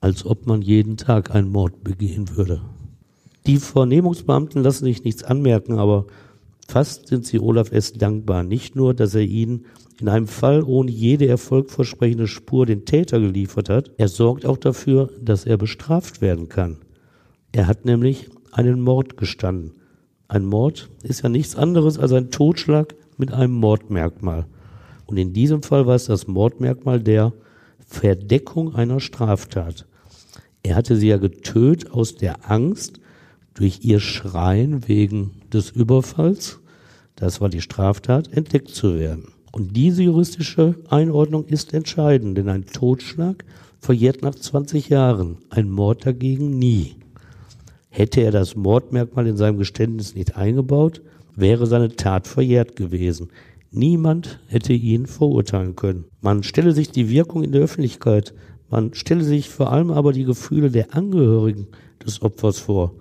Als 0.00 0.26
ob 0.26 0.46
man 0.46 0.60
jeden 0.60 0.96
Tag 0.96 1.34
einen 1.34 1.50
Mord 1.50 1.82
begehen 1.84 2.36
würde. 2.36 2.60
Die 3.46 3.58
Vernehmungsbeamten 3.58 4.62
lassen 4.62 4.84
sich 4.84 5.04
nichts 5.04 5.22
anmerken, 5.22 5.78
aber 5.78 6.06
fast 6.68 7.08
sind 7.08 7.26
sie 7.26 7.40
Olaf 7.40 7.72
S. 7.72 7.92
dankbar. 7.92 8.42
Nicht 8.42 8.76
nur, 8.76 8.94
dass 8.94 9.14
er 9.14 9.22
ihnen 9.22 9.66
in 10.00 10.08
einem 10.08 10.26
Fall 10.26 10.62
ohne 10.62 10.90
jede 10.90 11.26
erfolgversprechende 11.26 12.26
Spur 12.26 12.66
den 12.66 12.84
Täter 12.84 13.20
geliefert 13.20 13.68
hat. 13.68 13.90
Er 13.96 14.08
sorgt 14.08 14.44
auch 14.44 14.58
dafür, 14.58 15.10
dass 15.20 15.46
er 15.46 15.56
bestraft 15.56 16.20
werden 16.20 16.48
kann. 16.48 16.78
Er 17.52 17.66
hat 17.66 17.84
nämlich 17.84 18.28
einen 18.52 18.80
Mord 18.80 19.16
gestanden. 19.16 19.72
Ein 20.28 20.44
Mord 20.44 20.90
ist 21.02 21.22
ja 21.22 21.28
nichts 21.28 21.56
anderes 21.56 21.98
als 21.98 22.12
ein 22.12 22.30
Totschlag 22.30 22.94
mit 23.16 23.32
einem 23.32 23.54
Mordmerkmal. 23.54 24.46
Und 25.06 25.16
in 25.16 25.32
diesem 25.32 25.62
Fall 25.62 25.86
war 25.86 25.94
es 25.94 26.06
das 26.06 26.26
Mordmerkmal 26.26 27.00
der 27.00 27.32
Verdeckung 27.86 28.74
einer 28.74 29.00
Straftat. 29.00 29.86
Er 30.62 30.74
hatte 30.74 30.96
sie 30.96 31.08
ja 31.08 31.16
getötet 31.16 31.92
aus 31.92 32.16
der 32.16 32.50
Angst, 32.50 33.00
durch 33.54 33.80
ihr 33.82 34.00
Schreien 34.00 34.86
wegen 34.86 35.40
des 35.56 35.70
Überfalls, 35.70 36.60
das 37.16 37.40
war 37.40 37.48
die 37.48 37.60
Straftat, 37.62 38.32
entdeckt 38.32 38.68
zu 38.68 38.98
werden. 38.98 39.32
Und 39.52 39.74
diese 39.74 40.02
juristische 40.02 40.74
Einordnung 40.88 41.46
ist 41.46 41.72
entscheidend, 41.72 42.36
denn 42.36 42.48
ein 42.48 42.66
Totschlag 42.66 43.44
verjährt 43.80 44.22
nach 44.22 44.34
20 44.34 44.90
Jahren, 44.90 45.38
ein 45.48 45.70
Mord 45.70 46.04
dagegen 46.04 46.58
nie. 46.58 46.96
Hätte 47.88 48.20
er 48.20 48.32
das 48.32 48.54
Mordmerkmal 48.54 49.26
in 49.26 49.38
seinem 49.38 49.56
Geständnis 49.56 50.14
nicht 50.14 50.36
eingebaut, 50.36 51.00
wäre 51.34 51.66
seine 51.66 51.96
Tat 51.96 52.26
verjährt 52.26 52.76
gewesen. 52.76 53.30
Niemand 53.70 54.40
hätte 54.48 54.74
ihn 54.74 55.06
verurteilen 55.06 55.74
können. 55.74 56.04
Man 56.20 56.42
stelle 56.42 56.72
sich 56.72 56.90
die 56.90 57.08
Wirkung 57.08 57.42
in 57.42 57.52
der 57.52 57.62
Öffentlichkeit, 57.62 58.34
man 58.68 58.92
stelle 58.92 59.24
sich 59.24 59.48
vor 59.48 59.72
allem 59.72 59.90
aber 59.90 60.12
die 60.12 60.24
Gefühle 60.24 60.70
der 60.70 60.94
Angehörigen 60.94 61.68
des 62.04 62.20
Opfers 62.20 62.58
vor. 62.58 62.92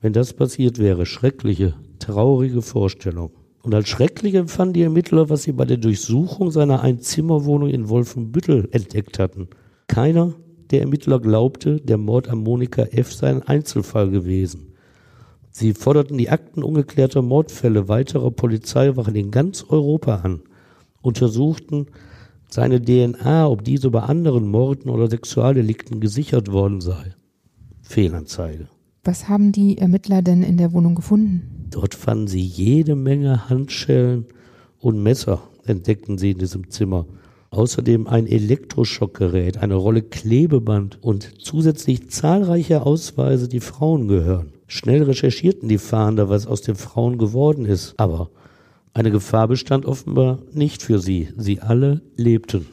Wenn 0.00 0.12
das 0.12 0.32
passiert 0.32 0.78
wäre, 0.78 1.04
schreckliche, 1.04 1.74
traurige 1.98 2.62
Vorstellung. 2.62 3.32
Und 3.62 3.74
als 3.74 3.88
schrecklich 3.88 4.34
empfanden 4.34 4.72
die 4.72 4.82
Ermittler, 4.82 5.28
was 5.28 5.42
sie 5.42 5.52
bei 5.52 5.66
der 5.66 5.76
Durchsuchung 5.76 6.50
seiner 6.50 6.80
Einzimmerwohnung 6.80 7.68
in 7.68 7.90
Wolfenbüttel 7.90 8.68
entdeckt 8.72 9.18
hatten. 9.18 9.48
Keiner 9.88 10.34
der 10.70 10.80
Ermittler 10.80 11.20
glaubte, 11.20 11.80
der 11.80 11.98
Mord 11.98 12.28
an 12.28 12.38
Monika 12.38 12.82
F. 12.82 13.12
sei 13.12 13.28
ein 13.28 13.42
Einzelfall 13.42 14.10
gewesen. 14.10 14.72
Sie 15.50 15.74
forderten 15.74 16.16
die 16.16 16.30
Akten 16.30 16.62
ungeklärter 16.62 17.22
Mordfälle 17.22 17.88
weiterer 17.88 18.30
Polizeiwachen 18.30 19.16
in 19.16 19.30
ganz 19.32 19.64
Europa 19.68 20.16
an, 20.16 20.42
untersuchten 21.02 21.86
seine 22.48 22.80
DNA, 22.80 23.48
ob 23.48 23.64
diese 23.64 23.90
bei 23.90 24.00
anderen 24.00 24.48
Morden 24.48 24.88
oder 24.90 25.10
Sexualdelikten 25.10 26.00
gesichert 26.00 26.52
worden 26.52 26.80
sei. 26.80 27.14
Fehlanzeige. 27.82 28.68
Was 29.02 29.28
haben 29.30 29.50
die 29.50 29.78
Ermittler 29.78 30.20
denn 30.20 30.42
in 30.42 30.58
der 30.58 30.72
Wohnung 30.72 30.94
gefunden? 30.94 31.68
Dort 31.70 31.94
fanden 31.94 32.26
sie 32.26 32.42
jede 32.42 32.96
Menge 32.96 33.48
Handschellen 33.48 34.26
und 34.78 35.02
Messer, 35.02 35.40
entdeckten 35.64 36.18
sie 36.18 36.32
in 36.32 36.38
diesem 36.38 36.68
Zimmer. 36.68 37.06
Außerdem 37.50 38.06
ein 38.06 38.26
Elektroschockgerät, 38.26 39.56
eine 39.56 39.74
Rolle 39.74 40.02
Klebeband 40.02 41.02
und 41.02 41.40
zusätzlich 41.40 42.10
zahlreiche 42.10 42.84
Ausweise, 42.84 43.48
die 43.48 43.60
Frauen 43.60 44.06
gehören. 44.06 44.52
Schnell 44.66 45.02
recherchierten 45.02 45.68
die 45.68 45.78
Fahnder, 45.78 46.28
was 46.28 46.46
aus 46.46 46.60
den 46.60 46.76
Frauen 46.76 47.16
geworden 47.16 47.64
ist, 47.64 47.94
aber 47.96 48.30
eine 48.92 49.10
Gefahr 49.10 49.48
bestand 49.48 49.86
offenbar 49.86 50.40
nicht 50.52 50.82
für 50.82 50.98
sie. 50.98 51.28
Sie 51.36 51.60
alle 51.60 52.02
lebten. 52.16 52.66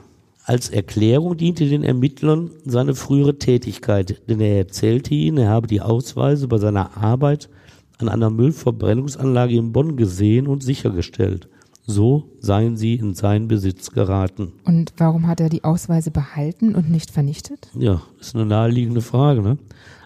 Als 0.47 0.69
Erklärung 0.69 1.36
diente 1.36 1.67
den 1.67 1.83
Ermittlern 1.83 2.51
seine 2.63 2.95
frühere 2.95 3.38
Tätigkeit, 3.38 4.21
denn 4.29 4.39
er 4.39 4.60
erzählte 4.60 5.13
ihnen, 5.13 5.39
er 5.39 5.49
habe 5.49 5.67
die 5.67 5.81
Ausweise 5.81 6.47
bei 6.47 6.57
seiner 6.57 6.95
Arbeit 6.95 7.49
an 7.97 8.07
einer 8.07 8.29
Müllverbrennungsanlage 8.29 9.57
in 9.57 9.73
Bonn 9.73 9.97
gesehen 9.97 10.47
und 10.47 10.63
sichergestellt. 10.63 11.49
So 11.86 12.29
seien 12.39 12.77
sie 12.77 12.93
in 12.93 13.13
seinen 13.13 13.49
Besitz 13.49 13.91
geraten. 13.91 14.53
Und 14.63 14.93
warum 14.95 15.27
hat 15.27 15.41
er 15.41 15.49
die 15.49 15.65
Ausweise 15.65 16.12
behalten 16.12 16.75
und 16.75 16.89
nicht 16.89 17.12
vernichtet? 17.12 17.69
Ja, 17.77 18.01
ist 18.17 18.33
eine 18.33 18.45
naheliegende 18.45 19.01
Frage. 19.01 19.41
Ne? 19.41 19.57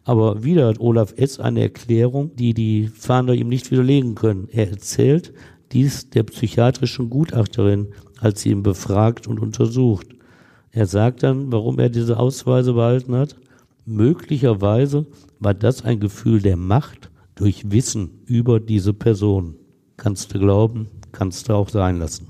Aber 0.06 0.44
wieder 0.44 0.70
hat 0.70 0.80
Olaf 0.80 1.14
S. 1.18 1.40
eine 1.40 1.62
Erklärung, 1.62 2.36
die 2.36 2.56
die 2.56 2.88
Fahnder 2.88 3.36
ihm 3.36 3.48
nicht 3.48 3.70
widerlegen 3.70 4.16
können. 4.16 4.48
Er 4.52 4.72
erzählt 4.72 5.34
dies 5.72 6.10
der 6.10 6.24
psychiatrischen 6.24 7.12
Gutachterin, 7.12 7.90
als 8.20 8.42
sie 8.42 8.50
ihn 8.50 8.64
befragt 8.64 9.28
und 9.28 9.40
untersucht. 9.40 10.08
Er 10.72 10.86
sagt 10.86 11.24
dann, 11.24 11.52
warum 11.52 11.80
er 11.80 11.90
diese 11.90 12.18
Ausweise 12.18 12.74
behalten 12.74 13.16
hat. 13.16 13.36
Möglicherweise 13.86 15.06
war 15.40 15.54
das 15.54 15.84
ein 15.84 16.00
Gefühl 16.00 16.42
der 16.42 16.56
Macht 16.56 17.10
durch 17.36 17.72
Wissen 17.72 18.22
über 18.26 18.60
diese 18.60 18.94
Person. 18.94 19.56
Kannst 19.98 20.34
du 20.34 20.40
glauben, 20.40 20.88
kannst 21.12 21.50
du 21.50 21.54
auch 21.54 21.70
sein 21.70 21.98
lassen. 21.98 22.28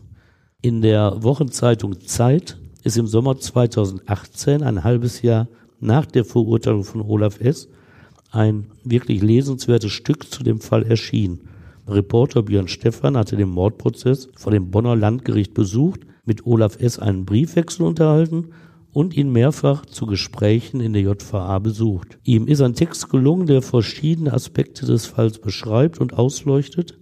In 0.62 0.82
der 0.82 1.23
Wochenzeitung 1.23 2.01
Zeit 2.01 2.58
ist 2.84 2.97
im 2.97 3.08
Sommer 3.08 3.38
2018, 3.38 4.63
ein 4.63 4.84
halbes 4.84 5.21
Jahr 5.21 5.47
nach 5.80 6.06
der 6.06 6.25
Verurteilung 6.25 6.84
von 6.84 7.01
Olaf 7.01 7.39
S., 7.39 7.67
ein 8.32 8.67
wirklich 8.84 9.21
lesenswertes 9.21 9.91
Stück 9.91 10.32
zu 10.32 10.43
dem 10.43 10.62
Fall 10.62 10.84
erschienen. 10.84 11.41
Reporter 11.88 12.43
Björn 12.43 12.67
Stephan 12.67 13.17
hatte 13.17 13.36
den 13.36 13.49
Mordprozess 13.49 14.30
vor 14.36 14.51
dem 14.51 14.71
Bonner 14.71 14.95
Landgericht 14.95 15.54
besucht, 15.54 16.01
mit 16.26 16.46
Olaf 16.46 16.80
S. 16.80 17.00
einen 17.00 17.26
Briefwechsel 17.26 17.86
unterhalten 17.86 18.50
und 18.94 19.16
ihn 19.16 19.32
mehrfach 19.32 19.86
zu 19.86 20.06
Gesprächen 20.06 20.82
in 20.82 20.94
der 20.94 21.04
JVA 21.04 21.60
besucht. 21.60 22.20
Ihm 22.24 22.48
ist 22.48 22.62
ein 22.62 22.76
Text 22.76 23.10
gelungen, 23.10 23.48
der 23.48 23.62
verschiedene 23.62 24.34
Aspekte 24.34 24.86
des 24.86 25.06
Falls 25.06 25.40
beschreibt 25.40 26.00
und 26.00 26.14
ausleuchtet, 26.14 27.00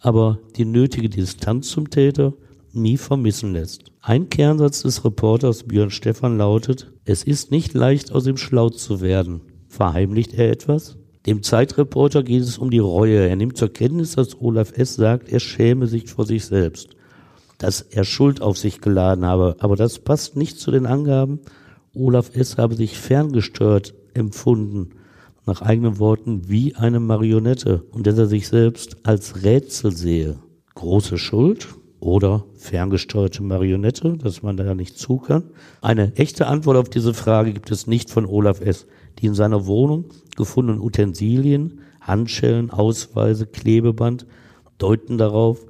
aber 0.00 0.38
die 0.56 0.64
nötige 0.64 1.08
Distanz 1.08 1.68
zum 1.68 1.90
Täter 1.90 2.34
nie 2.72 2.96
vermissen 2.96 3.52
lässt. 3.52 3.92
Ein 4.00 4.28
Kernsatz 4.28 4.82
des 4.82 5.04
Reporters 5.04 5.64
Björn 5.64 5.90
Stephan 5.90 6.38
lautet, 6.38 6.92
es 7.04 7.24
ist 7.24 7.50
nicht 7.50 7.74
leicht 7.74 8.12
aus 8.12 8.26
ihm 8.26 8.36
schlau 8.36 8.70
zu 8.70 9.00
werden. 9.00 9.42
Verheimlicht 9.68 10.34
er 10.34 10.50
etwas? 10.50 10.96
Dem 11.26 11.42
Zeitreporter 11.42 12.22
geht 12.22 12.42
es 12.42 12.58
um 12.58 12.70
die 12.70 12.80
Reue. 12.80 13.28
Er 13.28 13.36
nimmt 13.36 13.56
zur 13.56 13.72
Kenntnis, 13.72 14.16
dass 14.16 14.40
Olaf 14.40 14.72
S. 14.76 14.96
sagt, 14.96 15.28
er 15.28 15.38
schäme 15.38 15.86
sich 15.86 16.08
vor 16.08 16.26
sich 16.26 16.44
selbst, 16.44 16.96
dass 17.62 17.80
er 17.80 18.02
Schuld 18.02 18.42
auf 18.42 18.58
sich 18.58 18.80
geladen 18.80 19.24
habe. 19.24 19.54
Aber 19.60 19.76
das 19.76 20.00
passt 20.00 20.36
nicht 20.36 20.58
zu 20.58 20.72
den 20.72 20.84
Angaben. 20.84 21.40
Olaf 21.94 22.34
S. 22.34 22.58
habe 22.58 22.74
sich 22.74 22.98
ferngesteuert 22.98 23.94
empfunden 24.14 24.90
nach 25.46 25.62
eigenen 25.62 26.00
Worten 26.00 26.48
wie 26.48 26.74
eine 26.74 26.98
Marionette 26.98 27.84
und 27.92 28.06
dass 28.06 28.18
er 28.18 28.26
sich 28.26 28.48
selbst 28.48 28.96
als 29.04 29.44
Rätsel 29.44 29.92
sehe. 29.92 30.38
Große 30.74 31.18
Schuld 31.18 31.68
oder 32.00 32.44
ferngesteuerte 32.56 33.44
Marionette, 33.44 34.16
dass 34.16 34.42
man 34.42 34.56
da 34.56 34.74
nicht 34.74 34.98
zu 34.98 35.18
kann? 35.18 35.44
Eine 35.80 36.16
echte 36.16 36.48
Antwort 36.48 36.76
auf 36.76 36.90
diese 36.90 37.14
Frage 37.14 37.52
gibt 37.52 37.70
es 37.70 37.86
nicht 37.86 38.10
von 38.10 38.26
Olaf 38.26 38.60
S. 38.60 38.86
Die 39.20 39.26
in 39.26 39.34
seiner 39.34 39.66
Wohnung 39.66 40.06
gefundenen 40.36 40.80
Utensilien, 40.80 41.80
Handschellen, 42.00 42.70
Ausweise, 42.70 43.46
Klebeband 43.46 44.26
deuten 44.78 45.16
darauf, 45.16 45.60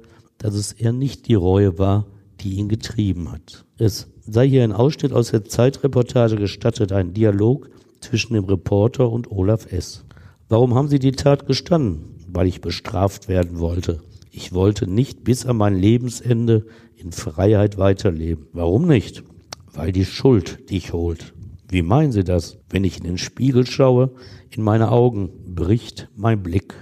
dass 0.43 0.55
es 0.55 0.73
eher 0.73 0.91
nicht 0.91 1.29
die 1.29 1.35
Reue 1.35 1.79
war, 1.79 2.05
die 2.41 2.55
ihn 2.55 2.67
getrieben 2.67 3.31
hat. 3.31 3.63
Es 3.77 4.09
sei 4.27 4.49
hier 4.49 4.65
ein 4.65 4.73
Ausschnitt 4.73 5.13
aus 5.13 5.31
der 5.31 5.45
Zeitreportage 5.45 6.35
gestattet, 6.35 6.91
ein 6.91 7.13
Dialog 7.13 7.69
zwischen 8.01 8.33
dem 8.33 8.43
Reporter 8.43 9.09
und 9.09 9.31
Olaf 9.31 9.71
S. 9.71 10.03
Warum 10.49 10.75
haben 10.75 10.89
Sie 10.89 10.99
die 10.99 11.13
Tat 11.13 11.47
gestanden? 11.47 12.17
Weil 12.27 12.47
ich 12.47 12.59
bestraft 12.59 13.29
werden 13.29 13.59
wollte. 13.59 14.01
Ich 14.31 14.51
wollte 14.51 14.85
nicht 14.85 15.23
bis 15.23 15.45
an 15.45 15.55
mein 15.55 15.77
Lebensende 15.77 16.65
in 16.97 17.13
Freiheit 17.13 17.77
weiterleben. 17.77 18.47
Warum 18.51 18.85
nicht? 18.85 19.23
Weil 19.71 19.93
die 19.93 20.05
Schuld 20.05 20.69
dich 20.69 20.91
holt. 20.91 21.33
Wie 21.69 21.83
meinen 21.83 22.11
Sie 22.11 22.25
das? 22.25 22.57
Wenn 22.69 22.83
ich 22.83 22.97
in 22.97 23.05
den 23.05 23.17
Spiegel 23.17 23.65
schaue, 23.65 24.11
in 24.49 24.61
meine 24.61 24.91
Augen 24.91 25.29
bricht 25.55 26.09
mein 26.17 26.43
Blick. 26.43 26.73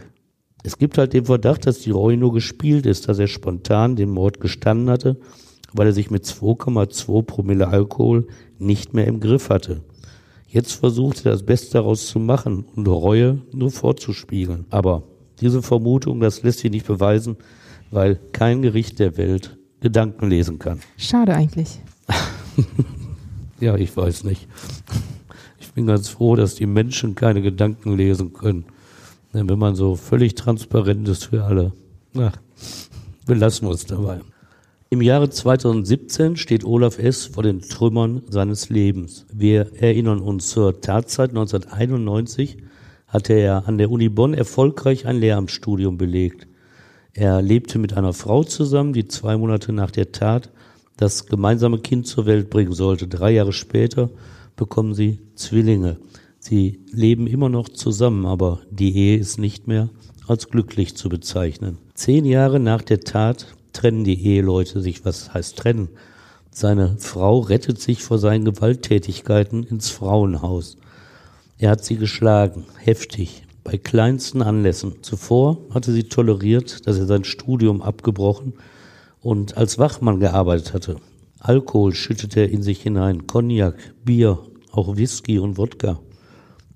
Es 0.64 0.78
gibt 0.78 0.98
halt 0.98 1.14
den 1.14 1.26
Verdacht, 1.26 1.66
dass 1.66 1.80
die 1.80 1.92
Reue 1.92 2.18
nur 2.18 2.34
gespielt 2.34 2.86
ist, 2.86 3.08
dass 3.08 3.20
er 3.20 3.28
spontan 3.28 3.96
den 3.96 4.10
Mord 4.10 4.40
gestanden 4.40 4.90
hatte, 4.90 5.18
weil 5.74 5.88
er 5.88 5.94
sich 5.94 6.12
mit 6.12 6.26
2,2 6.26 7.24
Promille 7.24 7.68
Alkohol 7.68 8.28
nicht 8.60 8.94
mehr 8.94 9.08
im 9.08 9.20
Griff 9.20 9.50
hatte. 9.50 9.82
Jetzt 10.48 10.74
versucht 10.74 11.26
er 11.26 11.32
das 11.32 11.44
Beste 11.44 11.74
daraus 11.74 12.08
zu 12.08 12.20
machen 12.20 12.66
und 12.76 12.88
Reue 12.88 13.42
nur 13.54 13.72
vorzuspiegeln. 13.72 14.66
Aber 14.70 15.04
diese 15.40 15.62
Vermutung, 15.62 16.20
das 16.20 16.44
lässt 16.44 16.60
sich 16.60 16.72
nicht 16.72 16.86
beweisen, 16.86 17.38
weil 17.90 18.20
kein 18.34 18.62
Gericht 18.62 19.00
der 19.00 19.18
Welt 19.18 19.58
Gedanken 19.80 20.30
lesen 20.30 20.60
kann. 20.60 20.80
Schade 20.98 21.34
eigentlich. 21.34 21.80
ja, 23.60 23.76
ich 23.76 23.96
weiß 23.96 24.26
nicht. 24.26 24.48
Ich 25.60 25.72
bin 25.72 25.88
ganz 25.88 26.10
froh, 26.10 26.36
dass 26.36 26.56
die 26.56 26.68
Menschen 26.68 27.16
keine 27.16 27.42
Gedanken 27.42 27.96
lesen 27.98 28.34
können. 28.34 28.66
Denn 29.34 29.50
wenn 29.50 29.60
man 29.60 29.76
so 29.76 29.96
völlig 29.96 30.36
transparent 30.36 31.08
ist 31.08 31.26
für 31.26 31.44
alle, 31.44 31.74
ach, 32.18 32.38
wir 33.68 33.74
es 33.74 33.86
dabei. 33.86 34.20
Im 34.90 35.02
Jahre 35.02 35.30
2017 35.30 36.36
steht 36.36 36.66
Olaf 36.66 37.00
S. 37.00 37.26
vor 37.26 37.44
den 37.44 37.62
Trümmern 37.62 38.24
seines 38.28 38.70
Lebens. 38.70 39.26
Wir 39.32 39.72
erinnern 39.82 40.20
uns 40.20 40.50
zur 40.50 40.82
Tatzeit 40.82 41.30
1991 41.30 42.58
hatte 43.08 43.34
er 43.34 43.68
an 43.68 43.78
der 43.78 43.92
Uni 43.92 44.10
Bonn 44.10 44.34
erfolgreich 44.34 45.06
ein 45.06 45.18
Lehramtsstudium 45.18 45.98
belegt. 45.98 46.48
Er 47.14 47.42
lebte 47.42 47.78
mit 47.78 47.94
einer 47.94 48.14
Frau 48.14 48.44
zusammen, 48.44 48.94
die 48.94 49.08
zwei 49.08 49.38
Monate 49.38 49.74
nach 49.74 49.92
der 49.92 50.14
Tat 50.14 50.50
das 50.96 51.26
gemeinsame 51.26 51.80
Kind 51.80 52.08
zur 52.08 52.26
Welt 52.26 52.50
bringen 52.50 52.72
sollte. 52.74 53.08
Drei 53.08 53.32
Jahre 53.32 53.52
später 53.54 54.10
bekommen 54.56 54.94
sie 54.94 55.20
Zwillinge. 55.36 55.98
Sie 56.44 56.80
leben 56.92 57.28
immer 57.28 57.50
noch 57.50 57.70
zusammen, 57.70 58.26
aber 58.26 58.62
die 58.72 58.98
Ehe 58.98 59.18
ist 59.18 59.38
nicht 59.38 59.68
mehr 59.68 59.90
als 60.28 60.50
glücklich 60.50 60.96
zu 60.96 61.08
bezeichnen. 61.08 61.78
Zehn 61.94 62.26
Jahre 62.26 62.60
nach 62.60 62.82
der 62.82 63.02
Tat 63.02 63.46
trennen 63.74 64.04
die 64.04 64.26
Eheleute 64.26 64.82
sich. 64.82 65.06
Was 65.06 65.36
heißt 65.36 65.56
trennen? 65.56 65.90
Seine 66.50 66.98
Frau 66.98 67.42
rettet 67.42 67.80
sich 67.80 68.02
vor 68.02 68.18
seinen 68.18 68.44
Gewalttätigkeiten 68.44 69.64
ins 69.64 69.90
Frauenhaus. 69.92 70.78
Er 71.60 71.70
hat 71.70 71.86
sie 71.86 71.96
geschlagen, 71.98 72.66
heftig, 72.80 73.44
bei 73.64 73.78
kleinsten 73.78 74.42
Anlässen. 74.42 74.96
Zuvor 75.04 75.60
hatte 75.70 75.94
sie 75.94 76.06
toleriert, 76.06 76.88
dass 76.88 76.98
er 76.98 77.06
sein 77.06 77.24
Studium 77.24 77.84
abgebrochen 77.84 78.54
und 79.22 79.58
als 79.58 79.78
Wachmann 79.78 80.20
gearbeitet 80.20 80.74
hatte. 80.74 80.96
Alkohol 81.40 81.94
schüttete 81.94 82.40
er 82.40 82.50
in 82.50 82.64
sich 82.64 82.82
hinein, 82.82 83.28
Cognac, 83.28 83.76
Bier, 84.04 84.40
auch 84.72 84.98
Whisky 84.98 85.38
und 85.38 85.60
Wodka. 85.60 86.00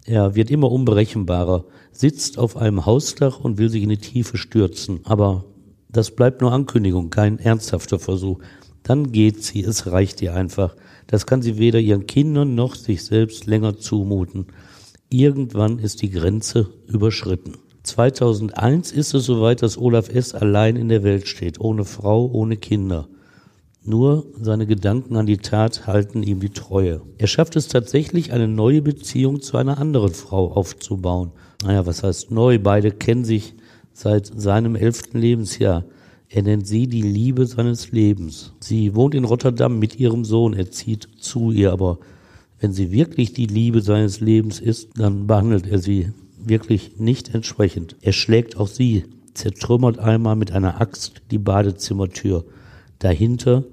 Er 0.08 0.36
wird 0.36 0.52
immer 0.52 0.72
unberechenbarer, 0.72 1.66
sitzt 1.92 2.38
auf 2.38 2.58
einem 2.58 2.86
Hausdach 2.86 3.40
und 3.40 3.58
will 3.58 3.70
sich 3.70 3.82
in 3.82 3.90
die 3.90 3.98
Tiefe 3.98 4.38
stürzen. 4.38 5.00
Aber 5.04 5.46
das 5.90 6.12
bleibt 6.12 6.42
nur 6.42 6.52
Ankündigung, 6.52 7.10
kein 7.10 7.40
ernsthafter 7.40 7.98
Versuch. 7.98 8.40
Dann 8.84 9.12
geht 9.12 9.44
sie, 9.44 9.64
es 9.64 9.88
reicht 9.88 10.22
ihr 10.22 10.36
einfach. 10.36 10.76
Das 11.08 11.26
kann 11.26 11.42
sie 11.42 11.58
weder 11.58 11.80
ihren 11.80 12.06
Kindern 12.06 12.54
noch 12.54 12.76
sich 12.76 13.04
selbst 13.04 13.48
länger 13.48 13.80
zumuten. 13.80 14.46
Irgendwann 15.10 15.80
ist 15.80 16.04
die 16.04 16.12
Grenze 16.12 16.70
überschritten. 16.88 17.54
2001 17.82 18.92
ist 18.92 19.16
es 19.16 19.26
soweit, 19.26 19.64
dass 19.64 19.78
Olaf 19.78 20.10
S. 20.10 20.36
allein 20.36 20.76
in 20.76 20.90
der 20.90 21.04
Welt 21.04 21.28
steht, 21.28 21.60
ohne 21.60 21.84
Frau, 21.84 22.30
ohne 22.32 22.58
Kinder. 22.58 23.08
Nur 23.88 24.26
seine 24.42 24.66
Gedanken 24.66 25.16
an 25.16 25.28
die 25.28 25.38
Tat 25.38 25.86
halten 25.86 26.24
ihm 26.24 26.40
die 26.40 26.50
Treue. 26.50 27.02
Er 27.20 27.28
schafft 27.28 27.56
es 27.56 27.68
tatsächlich, 27.68 28.34
eine 28.34 28.48
neue 28.48 28.82
Beziehung 28.82 29.42
zu 29.42 29.58
einer 29.58 29.78
anderen 29.78 30.12
Frau 30.12 30.52
aufzubauen. 30.52 31.32
Naja, 31.64 31.86
was 31.86 32.02
heißt 32.02 32.32
neu? 32.32 32.58
Beide 32.58 32.90
kennen 32.90 33.26
sich 33.26 33.54
seit 33.94 34.26
seinem 34.26 34.76
elften 34.76 35.20
Lebensjahr. 35.20 35.86
Er 36.30 36.42
nennt 36.42 36.66
sie 36.66 36.88
die 36.88 37.04
Liebe 37.04 37.46
seines 37.46 37.92
Lebens. 37.92 38.54
Sie 38.60 38.96
wohnt 38.96 39.14
in 39.14 39.24
Rotterdam 39.24 39.78
mit 39.78 40.00
ihrem 40.00 40.26
Sohn. 40.26 40.54
Er 40.54 40.72
zieht 40.72 41.08
zu 41.20 41.52
ihr, 41.52 41.72
aber 41.72 42.00
wenn 42.60 42.74
sie 42.74 42.92
wirklich 42.92 43.34
die 43.34 43.46
Liebe 43.46 43.82
seines 43.82 44.20
Lebens 44.20 44.60
ist, 44.60 44.98
dann 44.98 45.28
behandelt 45.28 45.68
er 45.68 45.78
sie 45.78 46.12
wirklich 46.40 46.98
nicht 46.98 47.36
entsprechend. 47.36 47.96
Er 48.02 48.14
schlägt 48.14 48.58
auch 48.58 48.68
sie, 48.68 49.04
zertrümmert 49.36 50.00
einmal 50.00 50.36
mit 50.36 50.52
einer 50.52 50.82
Axt 50.82 51.22
die 51.30 51.38
Badezimmertür. 51.38 52.46
Dahinter 52.98 53.66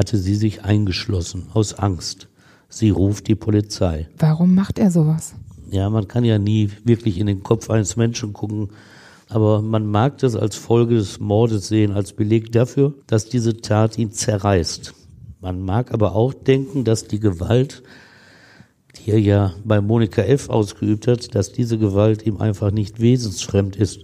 hatte 0.00 0.16
sie 0.16 0.34
sich 0.34 0.64
eingeschlossen, 0.64 1.48
aus 1.52 1.74
Angst. 1.74 2.28
Sie 2.70 2.88
ruft 2.88 3.28
die 3.28 3.34
Polizei. 3.34 4.08
Warum 4.18 4.54
macht 4.54 4.78
er 4.78 4.90
sowas? 4.90 5.34
Ja, 5.70 5.90
man 5.90 6.08
kann 6.08 6.24
ja 6.24 6.38
nie 6.38 6.70
wirklich 6.84 7.18
in 7.18 7.26
den 7.26 7.42
Kopf 7.42 7.68
eines 7.68 7.96
Menschen 7.96 8.32
gucken, 8.32 8.70
aber 9.28 9.60
man 9.60 9.84
mag 9.84 10.16
das 10.16 10.36
als 10.36 10.56
Folge 10.56 10.94
des 10.94 11.20
Mordes 11.20 11.68
sehen, 11.68 11.92
als 11.92 12.14
Beleg 12.14 12.50
dafür, 12.50 12.94
dass 13.08 13.28
diese 13.28 13.58
Tat 13.58 13.98
ihn 13.98 14.10
zerreißt. 14.10 14.94
Man 15.42 15.60
mag 15.60 15.92
aber 15.92 16.14
auch 16.14 16.32
denken, 16.32 16.84
dass 16.84 17.06
die 17.06 17.20
Gewalt, 17.20 17.82
die 18.96 19.10
er 19.10 19.20
ja 19.20 19.52
bei 19.64 19.82
Monika 19.82 20.22
F. 20.22 20.48
ausgeübt 20.48 21.08
hat, 21.08 21.34
dass 21.34 21.52
diese 21.52 21.76
Gewalt 21.76 22.24
ihm 22.24 22.38
einfach 22.38 22.70
nicht 22.70 23.00
wesensfremd 23.00 23.76
ist 23.76 24.00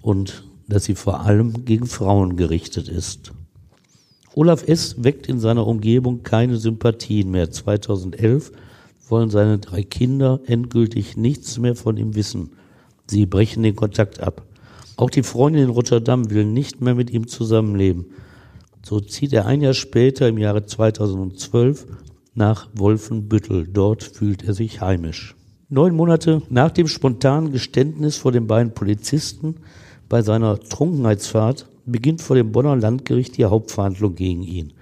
und 0.00 0.44
dass 0.68 0.84
sie 0.84 0.94
vor 0.94 1.20
allem 1.20 1.66
gegen 1.66 1.86
Frauen 1.86 2.36
gerichtet 2.36 2.88
ist. 2.88 3.34
Olaf 4.36 4.66
S. 4.66 4.96
weckt 5.04 5.28
in 5.28 5.38
seiner 5.38 5.64
Umgebung 5.64 6.24
keine 6.24 6.56
Sympathien 6.56 7.30
mehr. 7.30 7.52
2011 7.52 8.50
wollen 9.08 9.30
seine 9.30 9.58
drei 9.58 9.84
Kinder 9.84 10.40
endgültig 10.46 11.16
nichts 11.16 11.58
mehr 11.58 11.76
von 11.76 11.96
ihm 11.96 12.16
wissen. 12.16 12.50
Sie 13.06 13.26
brechen 13.26 13.62
den 13.62 13.76
Kontakt 13.76 14.20
ab. 14.20 14.42
Auch 14.96 15.10
die 15.10 15.22
Freundin 15.22 15.64
in 15.64 15.70
Rotterdam 15.70 16.30
will 16.30 16.44
nicht 16.44 16.80
mehr 16.80 16.96
mit 16.96 17.10
ihm 17.10 17.28
zusammenleben. 17.28 18.06
So 18.82 18.98
zieht 18.98 19.32
er 19.32 19.46
ein 19.46 19.60
Jahr 19.60 19.74
später, 19.74 20.26
im 20.26 20.38
Jahre 20.38 20.66
2012, 20.66 21.86
nach 22.34 22.68
Wolfenbüttel. 22.74 23.68
Dort 23.68 24.02
fühlt 24.02 24.42
er 24.42 24.54
sich 24.54 24.80
heimisch. 24.80 25.36
Neun 25.68 25.94
Monate 25.94 26.42
nach 26.50 26.72
dem 26.72 26.88
spontanen 26.88 27.52
Geständnis 27.52 28.16
vor 28.16 28.32
den 28.32 28.48
beiden 28.48 28.74
Polizisten 28.74 29.56
bei 30.08 30.22
seiner 30.22 30.58
Trunkenheitsfahrt 30.58 31.66
beginnt 31.86 32.22
vor 32.22 32.36
dem 32.36 32.52
Bonner 32.52 32.76
Landgericht 32.76 33.36
die 33.36 33.44
Hauptverhandlung 33.44 34.14
gegen 34.14 34.42
ihn. 34.42 34.72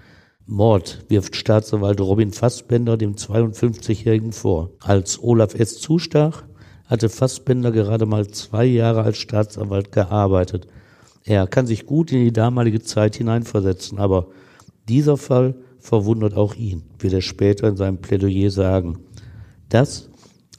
Mord 0.47 1.05
wirft 1.09 1.37
Staatsanwalt 1.37 2.01
Robin 2.01 2.33
Fassbender 2.33 2.97
dem 2.97 3.15
52-Jährigen 3.15 4.33
vor. 4.33 4.71
Als 4.81 5.23
Olaf 5.23 5.55
S. 5.55 5.79
zustach, 5.79 6.45
hatte 6.87 7.09
Fassbender 7.09 7.73
gerade 7.73 8.07
mal 8.07 8.27
zwei 8.29 8.67
Jahre 8.67 9.03
als 9.03 9.19
Staatsanwalt 9.19 9.93
gearbeitet. 9.93 10.67
Er 11.25 11.47
kann 11.47 11.67
sich 11.67 11.87
gut 11.87 12.13
in 12.13 12.25
die 12.25 12.33
damalige 12.33 12.83
Zeit 12.83 13.17
hineinversetzen, 13.17 13.99
aber 13.99 14.29
dieser 14.89 15.17
Fall 15.17 15.55
verwundert 15.79 16.35
auch 16.35 16.55
ihn, 16.55 16.83
wird 16.99 17.13
er 17.13 17.23
später 17.23 17.69
in 17.69 17.77
seinem 17.77 17.99
Plädoyer 17.99 18.51
sagen. 18.51 18.99
Das 19.69 20.11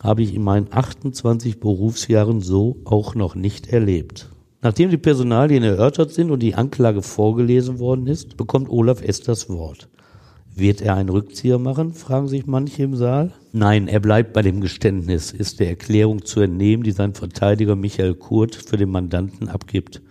habe 0.01 0.23
ich 0.23 0.33
in 0.33 0.43
meinen 0.43 0.67
28 0.71 1.59
Berufsjahren 1.59 2.41
so 2.41 2.77
auch 2.85 3.15
noch 3.15 3.35
nicht 3.35 3.67
erlebt. 3.67 4.32
Nachdem 4.63 4.89
die 4.89 4.97
Personalien 4.97 5.61
erörtert 5.61 6.11
sind 6.11 6.31
und 6.31 6.39
die 6.39 6.55
Anklage 6.55 7.01
vorgelesen 7.01 7.79
worden 7.79 8.07
ist, 8.07 8.37
bekommt 8.37 8.69
Olaf 8.69 9.01
S. 9.01 9.19
das 9.19 9.49
Wort. 9.49 9.89
Wird 10.55 10.81
er 10.81 10.95
einen 10.95 11.09
Rückzieher 11.09 11.59
machen, 11.59 11.93
fragen 11.93 12.29
sich 12.29 12.45
manche 12.45 12.83
im 12.83 12.95
Saal. 12.95 13.33
Nein, 13.51 13.89
er 13.89 13.99
bleibt 13.99 14.31
bei 14.31 14.41
dem 14.41 14.61
Geständnis, 14.61 15.31
ist 15.33 15.59
der 15.59 15.67
Erklärung 15.67 16.23
zu 16.23 16.39
entnehmen, 16.39 16.83
die 16.83 16.91
sein 16.91 17.13
Verteidiger 17.13 17.75
Michael 17.75 18.15
Kurt 18.15 18.55
für 18.55 18.77
den 18.77 18.89
Mandanten 18.89 19.49
abgibt. 19.49 20.01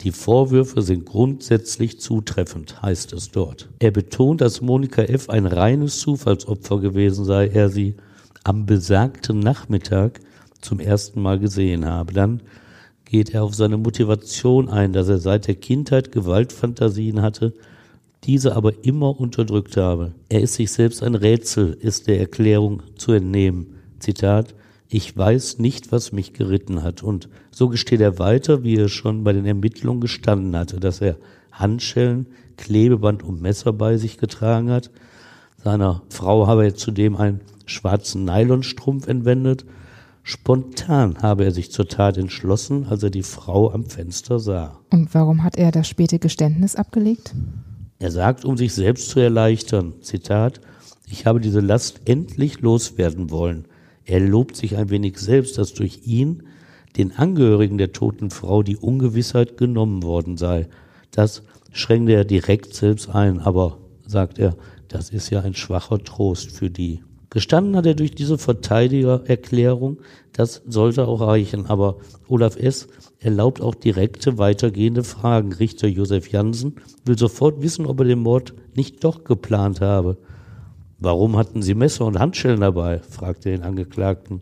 Die 0.00 0.12
Vorwürfe 0.12 0.80
sind 0.80 1.04
grundsätzlich 1.04 2.00
zutreffend, 2.00 2.80
heißt 2.80 3.12
es 3.12 3.30
dort. 3.30 3.68
Er 3.80 3.90
betont, 3.90 4.40
dass 4.40 4.62
Monika 4.62 5.02
F. 5.02 5.28
ein 5.28 5.44
reines 5.44 6.00
Zufallsopfer 6.00 6.80
gewesen 6.80 7.26
sei, 7.26 7.48
er 7.48 7.68
sie 7.68 7.96
am 8.44 8.64
besagten 8.64 9.40
Nachmittag 9.40 10.20
zum 10.62 10.80
ersten 10.80 11.20
Mal 11.20 11.38
gesehen 11.38 11.84
habe. 11.84 12.14
Dann 12.14 12.40
geht 13.10 13.34
er 13.34 13.42
auf 13.42 13.54
seine 13.56 13.76
Motivation 13.76 14.68
ein, 14.68 14.92
dass 14.92 15.08
er 15.08 15.18
seit 15.18 15.48
der 15.48 15.56
Kindheit 15.56 16.12
Gewaltfantasien 16.12 17.20
hatte, 17.20 17.52
diese 18.22 18.54
aber 18.54 18.84
immer 18.84 19.18
unterdrückt 19.18 19.76
habe. 19.76 20.12
Er 20.28 20.42
ist 20.42 20.54
sich 20.54 20.70
selbst 20.70 21.02
ein 21.02 21.16
Rätsel, 21.16 21.76
ist 21.80 22.06
der 22.06 22.20
Erklärung 22.20 22.84
zu 22.96 23.10
entnehmen. 23.10 23.74
Zitat, 23.98 24.54
ich 24.88 25.16
weiß 25.16 25.58
nicht, 25.58 25.90
was 25.90 26.12
mich 26.12 26.34
geritten 26.34 26.84
hat. 26.84 27.02
Und 27.02 27.28
so 27.50 27.68
gesteht 27.68 28.00
er 28.00 28.20
weiter, 28.20 28.62
wie 28.62 28.76
er 28.76 28.88
schon 28.88 29.24
bei 29.24 29.32
den 29.32 29.46
Ermittlungen 29.46 30.00
gestanden 30.00 30.56
hatte, 30.56 30.78
dass 30.78 31.00
er 31.00 31.16
Handschellen, 31.50 32.26
Klebeband 32.56 33.24
und 33.24 33.42
Messer 33.42 33.72
bei 33.72 33.96
sich 33.96 34.18
getragen 34.18 34.70
hat. 34.70 34.90
Seiner 35.64 36.02
Frau 36.10 36.46
habe 36.46 36.64
er 36.64 36.74
zudem 36.76 37.16
einen 37.16 37.40
schwarzen 37.66 38.24
Nylonstrumpf 38.24 39.08
entwendet. 39.08 39.64
Spontan 40.22 41.18
habe 41.22 41.44
er 41.44 41.50
sich 41.50 41.72
zur 41.72 41.88
Tat 41.88 42.18
entschlossen, 42.18 42.86
als 42.88 43.02
er 43.02 43.10
die 43.10 43.22
Frau 43.22 43.70
am 43.70 43.86
Fenster 43.86 44.38
sah. 44.38 44.78
Und 44.90 45.14
warum 45.14 45.42
hat 45.42 45.56
er 45.56 45.72
das 45.72 45.88
späte 45.88 46.18
Geständnis 46.18 46.76
abgelegt? 46.76 47.34
Er 47.98 48.10
sagt, 48.10 48.44
um 48.44 48.56
sich 48.56 48.74
selbst 48.74 49.10
zu 49.10 49.20
erleichtern, 49.20 49.94
Zitat, 50.02 50.60
ich 51.10 51.26
habe 51.26 51.40
diese 51.40 51.60
Last 51.60 52.02
endlich 52.04 52.60
loswerden 52.60 53.30
wollen. 53.30 53.66
Er 54.04 54.20
lobt 54.20 54.56
sich 54.56 54.76
ein 54.76 54.90
wenig 54.90 55.18
selbst, 55.18 55.58
dass 55.58 55.74
durch 55.74 56.06
ihn 56.06 56.44
den 56.96 57.16
Angehörigen 57.16 57.78
der 57.78 57.92
toten 57.92 58.30
Frau 58.30 58.62
die 58.62 58.76
Ungewissheit 58.76 59.56
genommen 59.56 60.02
worden 60.02 60.36
sei. 60.36 60.68
Das 61.10 61.42
schränkt 61.72 62.10
er 62.10 62.24
direkt 62.24 62.74
selbst 62.74 63.10
ein, 63.10 63.40
aber, 63.40 63.78
sagt 64.06 64.38
er, 64.38 64.56
das 64.88 65.10
ist 65.10 65.30
ja 65.30 65.40
ein 65.40 65.54
schwacher 65.54 66.02
Trost 66.02 66.50
für 66.50 66.70
die. 66.70 67.02
Gestanden 67.30 67.76
hat 67.76 67.86
er 67.86 67.94
durch 67.94 68.10
diese 68.10 68.38
Verteidigererklärung, 68.38 69.98
das 70.32 70.62
sollte 70.66 71.06
auch 71.06 71.20
reichen, 71.20 71.66
aber 71.66 71.98
Olaf 72.28 72.56
S. 72.56 72.88
erlaubt 73.20 73.60
auch 73.60 73.76
direkte 73.76 74.36
weitergehende 74.36 75.04
Fragen. 75.04 75.52
Richter 75.52 75.86
Josef 75.86 76.28
Jansen 76.28 76.74
will 77.04 77.16
sofort 77.16 77.62
wissen, 77.62 77.86
ob 77.86 78.00
er 78.00 78.06
den 78.06 78.18
Mord 78.18 78.54
nicht 78.74 79.04
doch 79.04 79.22
geplant 79.22 79.80
habe. 79.80 80.18
Warum 80.98 81.36
hatten 81.36 81.62
Sie 81.62 81.74
Messer 81.74 82.04
und 82.04 82.18
Handschellen 82.18 82.60
dabei? 82.60 82.98
fragte 82.98 83.50
den 83.50 83.62
Angeklagten. 83.62 84.40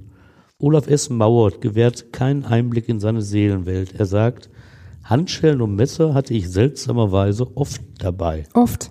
Olaf 0.58 0.88
S. 0.88 1.10
mauert, 1.10 1.60
gewährt 1.60 2.12
keinen 2.12 2.44
Einblick 2.44 2.88
in 2.88 3.00
seine 3.00 3.22
Seelenwelt. 3.22 3.94
Er 3.96 4.06
sagt, 4.06 4.48
Handschellen 5.04 5.60
und 5.60 5.76
Messer 5.76 6.14
hatte 6.14 6.34
ich 6.34 6.50
seltsamerweise 6.50 7.54
oft 7.54 7.82
dabei. 7.98 8.44
Oft. 8.54 8.90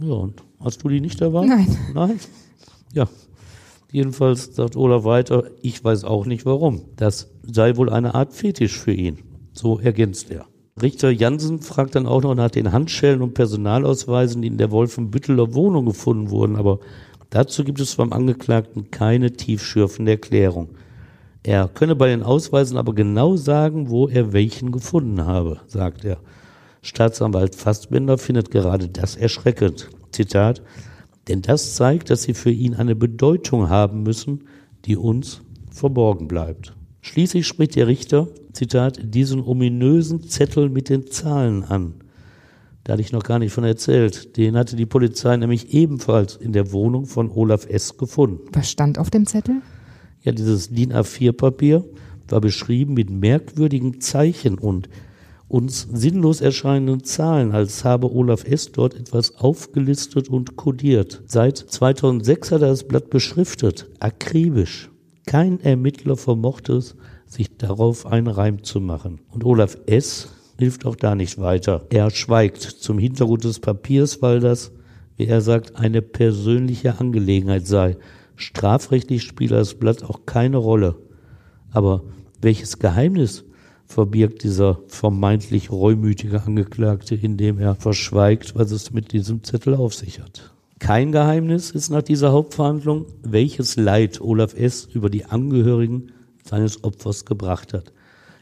Ja, 0.00 0.14
und 0.14 0.42
hast 0.58 0.82
du 0.82 0.88
die 0.88 1.00
nicht 1.00 1.20
dabei? 1.20 1.46
Nein. 1.46 1.76
Nein? 1.94 2.18
Ja. 2.96 3.08
Jedenfalls 3.92 4.56
sagt 4.56 4.74
Olaf 4.74 5.04
weiter, 5.04 5.44
ich 5.60 5.84
weiß 5.84 6.04
auch 6.04 6.24
nicht 6.24 6.46
warum. 6.46 6.80
Das 6.96 7.30
sei 7.42 7.76
wohl 7.76 7.90
eine 7.90 8.14
Art 8.14 8.32
Fetisch 8.32 8.78
für 8.78 8.92
ihn. 8.92 9.18
So 9.52 9.78
ergänzt 9.78 10.30
er. 10.30 10.46
Richter 10.80 11.10
Jansen 11.10 11.60
fragt 11.60 11.94
dann 11.94 12.06
auch 12.06 12.22
noch 12.22 12.34
nach 12.34 12.50
den 12.50 12.72
Handschellen 12.72 13.20
und 13.20 13.34
Personalausweisen, 13.34 14.40
die 14.40 14.48
in 14.48 14.56
der 14.56 14.70
Wolfenbütteler 14.70 15.54
Wohnung 15.54 15.84
gefunden 15.84 16.30
wurden, 16.30 16.56
aber 16.56 16.80
dazu 17.28 17.64
gibt 17.64 17.80
es 17.80 17.94
vom 17.94 18.14
Angeklagten 18.14 18.90
keine 18.90 19.32
tiefschürfende 19.32 20.12
Erklärung. 20.12 20.70
Er 21.42 21.68
könne 21.68 21.96
bei 21.96 22.08
den 22.08 22.22
Ausweisen 22.22 22.78
aber 22.78 22.94
genau 22.94 23.36
sagen, 23.36 23.90
wo 23.90 24.08
er 24.08 24.32
welchen 24.32 24.72
gefunden 24.72 25.26
habe, 25.26 25.60
sagt 25.66 26.04
er. 26.04 26.18
Staatsanwalt 26.80 27.54
Fassbender 27.54 28.16
findet 28.16 28.50
gerade 28.50 28.88
das 28.88 29.16
erschreckend. 29.16 29.90
Zitat, 30.12 30.62
denn 31.28 31.42
das 31.42 31.74
zeigt, 31.74 32.10
dass 32.10 32.22
sie 32.22 32.34
für 32.34 32.50
ihn 32.50 32.74
eine 32.74 32.94
Bedeutung 32.94 33.68
haben 33.68 34.02
müssen, 34.02 34.44
die 34.84 34.96
uns 34.96 35.42
verborgen 35.70 36.28
bleibt. 36.28 36.74
Schließlich 37.00 37.46
spricht 37.46 37.76
der 37.76 37.86
Richter, 37.86 38.28
Zitat, 38.52 38.98
diesen 39.02 39.40
ominösen 39.40 40.28
Zettel 40.28 40.68
mit 40.68 40.88
den 40.88 41.06
Zahlen 41.06 41.64
an. 41.64 41.94
Da 42.84 42.92
hatte 42.92 43.02
ich 43.02 43.12
noch 43.12 43.24
gar 43.24 43.38
nicht 43.38 43.52
von 43.52 43.64
erzählt. 43.64 44.36
Den 44.36 44.56
hatte 44.56 44.76
die 44.76 44.86
Polizei 44.86 45.36
nämlich 45.36 45.74
ebenfalls 45.74 46.36
in 46.36 46.52
der 46.52 46.72
Wohnung 46.72 47.06
von 47.06 47.30
Olaf 47.30 47.66
S. 47.68 47.96
gefunden. 47.96 48.48
Was 48.52 48.70
stand 48.70 48.98
auf 48.98 49.10
dem 49.10 49.26
Zettel? 49.26 49.56
Ja, 50.22 50.32
dieses 50.32 50.70
DIN 50.70 50.92
A4-Papier 50.92 51.84
war 52.28 52.40
beschrieben 52.40 52.94
mit 52.94 53.10
merkwürdigen 53.10 54.00
Zeichen 54.00 54.58
und 54.58 54.88
uns 55.48 55.86
sinnlos 55.92 56.40
erscheinenden 56.40 57.04
Zahlen, 57.04 57.52
als 57.52 57.84
habe 57.84 58.10
Olaf 58.10 58.44
S. 58.44 58.72
dort 58.72 58.94
etwas 58.94 59.36
aufgelistet 59.36 60.28
und 60.28 60.56
kodiert. 60.56 61.22
Seit 61.26 61.56
2006 61.56 62.52
hat 62.52 62.62
er 62.62 62.68
das 62.68 62.84
Blatt 62.84 63.10
beschriftet, 63.10 63.88
akribisch. 64.00 64.90
Kein 65.26 65.60
Ermittler 65.60 66.16
vermochte 66.16 66.74
es, 66.74 66.96
sich 67.26 67.56
darauf 67.56 68.06
einen 68.06 68.28
Reim 68.28 68.62
zu 68.62 68.80
machen. 68.80 69.20
Und 69.30 69.44
Olaf 69.44 69.76
S. 69.86 70.28
hilft 70.58 70.86
auch 70.86 70.96
da 70.96 71.14
nicht 71.14 71.40
weiter. 71.40 71.86
Er 71.90 72.10
schweigt 72.10 72.62
zum 72.62 72.98
Hintergrund 72.98 73.44
des 73.44 73.60
Papiers, 73.60 74.22
weil 74.22 74.40
das, 74.40 74.72
wie 75.16 75.26
er 75.26 75.40
sagt, 75.40 75.76
eine 75.76 76.02
persönliche 76.02 76.98
Angelegenheit 76.98 77.66
sei. 77.66 77.96
Strafrechtlich 78.36 79.22
spiele 79.22 79.56
das 79.56 79.74
Blatt 79.74 80.02
auch 80.04 80.26
keine 80.26 80.56
Rolle. 80.58 80.96
Aber 81.70 82.04
welches 82.40 82.78
Geheimnis 82.78 83.44
verbirgt 83.86 84.42
dieser 84.42 84.80
vermeintlich 84.88 85.70
reumütige 85.70 86.42
Angeklagte, 86.42 87.14
indem 87.14 87.58
er 87.58 87.74
verschweigt, 87.74 88.54
was 88.56 88.70
es 88.70 88.92
mit 88.92 89.12
diesem 89.12 89.42
Zettel 89.44 89.74
auf 89.74 89.94
sich 89.94 90.20
hat. 90.20 90.52
Kein 90.78 91.12
Geheimnis 91.12 91.70
ist 91.70 91.90
nach 91.90 92.02
dieser 92.02 92.32
Hauptverhandlung, 92.32 93.06
welches 93.22 93.76
Leid 93.76 94.20
Olaf 94.20 94.54
S. 94.54 94.88
über 94.92 95.08
die 95.08 95.24
Angehörigen 95.24 96.12
seines 96.44 96.84
Opfers 96.84 97.24
gebracht 97.24 97.72
hat. 97.72 97.92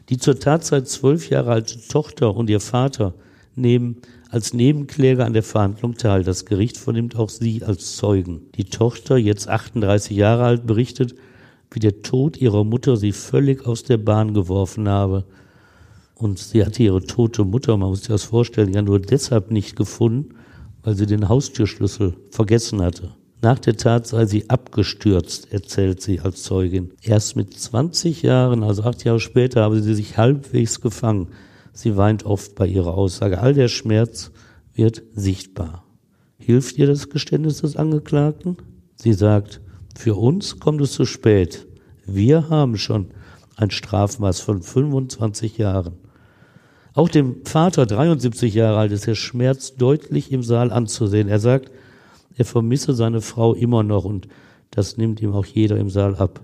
Die 0.09 0.17
zur 0.17 0.39
Tatzeit 0.39 0.87
zwölf 0.87 1.29
Jahre 1.29 1.51
alte 1.51 1.79
Tochter 1.87 2.35
und 2.35 2.49
ihr 2.49 2.59
Vater 2.59 3.13
nehmen 3.55 3.97
als 4.29 4.53
Nebenkläger 4.53 5.25
an 5.25 5.33
der 5.33 5.43
Verhandlung 5.43 5.95
teil. 5.95 6.23
Das 6.23 6.45
Gericht 6.45 6.77
vernimmt 6.77 7.15
auch 7.15 7.29
sie 7.29 7.63
als 7.63 7.95
Zeugen. 7.95 8.41
Die 8.55 8.65
Tochter, 8.65 9.17
jetzt 9.17 9.47
38 9.47 10.15
Jahre 10.15 10.43
alt, 10.43 10.67
berichtet, 10.67 11.15
wie 11.75 11.79
der 11.79 12.01
Tod 12.01 12.37
ihrer 12.37 12.63
Mutter 12.63 12.97
sie 12.97 13.11
völlig 13.11 13.67
aus 13.67 13.83
der 13.83 13.97
Bahn 13.97 14.33
geworfen 14.33 14.87
habe. 14.87 15.25
Und 16.15 16.39
sie 16.39 16.65
hatte 16.65 16.81
ihre 16.81 17.03
tote 17.03 17.43
Mutter, 17.43 17.75
man 17.75 17.89
muss 17.89 17.99
sich 17.99 18.07
das 18.07 18.23
vorstellen, 18.23 18.73
ja 18.73 18.81
nur 18.81 18.99
deshalb 18.99 19.51
nicht 19.51 19.75
gefunden, 19.75 20.35
weil 20.81 20.95
sie 20.95 21.05
den 21.05 21.27
Haustürschlüssel 21.27 22.15
vergessen 22.31 22.81
hatte. 22.81 23.11
Nach 23.41 23.59
der 23.59 23.75
Tat 23.75 24.07
sei 24.07 24.25
sie 24.25 24.49
abgestürzt, 24.49 25.51
erzählt 25.51 26.01
sie 26.01 26.21
als 26.21 26.43
Zeugin. 26.43 26.93
Erst 27.01 27.35
mit 27.35 27.53
20 27.53 28.21
Jahren, 28.21 28.63
also 28.63 28.83
acht 28.83 29.03
Jahre 29.03 29.19
später, 29.19 29.61
habe 29.61 29.81
sie 29.81 29.93
sich 29.93 30.17
halbwegs 30.17 30.79
gefangen. 30.79 31.27
Sie 31.73 31.97
weint 31.97 32.25
oft 32.25 32.55
bei 32.55 32.65
ihrer 32.65 32.95
Aussage. 32.95 33.39
All 33.39 33.53
der 33.53 33.67
Schmerz 33.67 34.31
wird 34.73 35.03
sichtbar. 35.13 35.83
Hilft 36.37 36.77
ihr 36.77 36.87
das 36.87 37.09
Geständnis 37.09 37.61
des 37.61 37.75
Angeklagten? 37.75 38.57
Sie 38.95 39.13
sagt, 39.13 39.61
für 39.97 40.15
uns 40.15 40.59
kommt 40.59 40.81
es 40.81 40.91
zu 40.91 41.05
spät. 41.05 41.65
Wir 42.05 42.49
haben 42.49 42.77
schon 42.77 43.07
ein 43.55 43.71
Strafmaß 43.71 44.41
von 44.41 44.61
25 44.61 45.57
Jahren. 45.57 45.93
Auch 46.93 47.09
dem 47.09 47.45
Vater, 47.45 47.85
73 47.85 48.53
Jahre 48.53 48.77
alt, 48.77 48.91
ist 48.91 49.07
der 49.07 49.15
Schmerz 49.15 49.75
deutlich 49.75 50.31
im 50.31 50.43
Saal 50.43 50.71
anzusehen. 50.71 51.27
Er 51.27 51.39
sagt, 51.39 51.71
er 52.35 52.45
vermisse 52.45 52.93
seine 52.93 53.21
Frau 53.21 53.53
immer 53.53 53.83
noch 53.83 54.05
und 54.05 54.27
das 54.71 54.97
nimmt 54.97 55.21
ihm 55.21 55.33
auch 55.33 55.45
jeder 55.45 55.77
im 55.77 55.89
Saal 55.89 56.15
ab. 56.15 56.41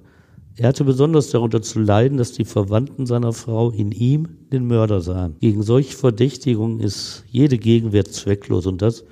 Er 0.57 0.69
hatte 0.69 0.83
besonders 0.83 1.29
darunter 1.29 1.61
zu 1.61 1.79
leiden, 1.79 2.17
dass 2.17 2.33
die 2.33 2.45
Verwandten 2.45 3.05
seiner 3.05 3.33
Frau 3.33 3.71
in 3.71 3.91
ihm 3.91 4.27
den 4.51 4.67
Mörder 4.67 5.01
sahen. 5.01 5.35
Gegen 5.39 5.63
solche 5.63 5.95
Verdächtigungen 5.95 6.79
ist 6.79 7.23
jede 7.29 7.57
Gegenwehr 7.57 8.05
zwecklos 8.05 8.65
und 8.65 8.81
das 8.81 9.05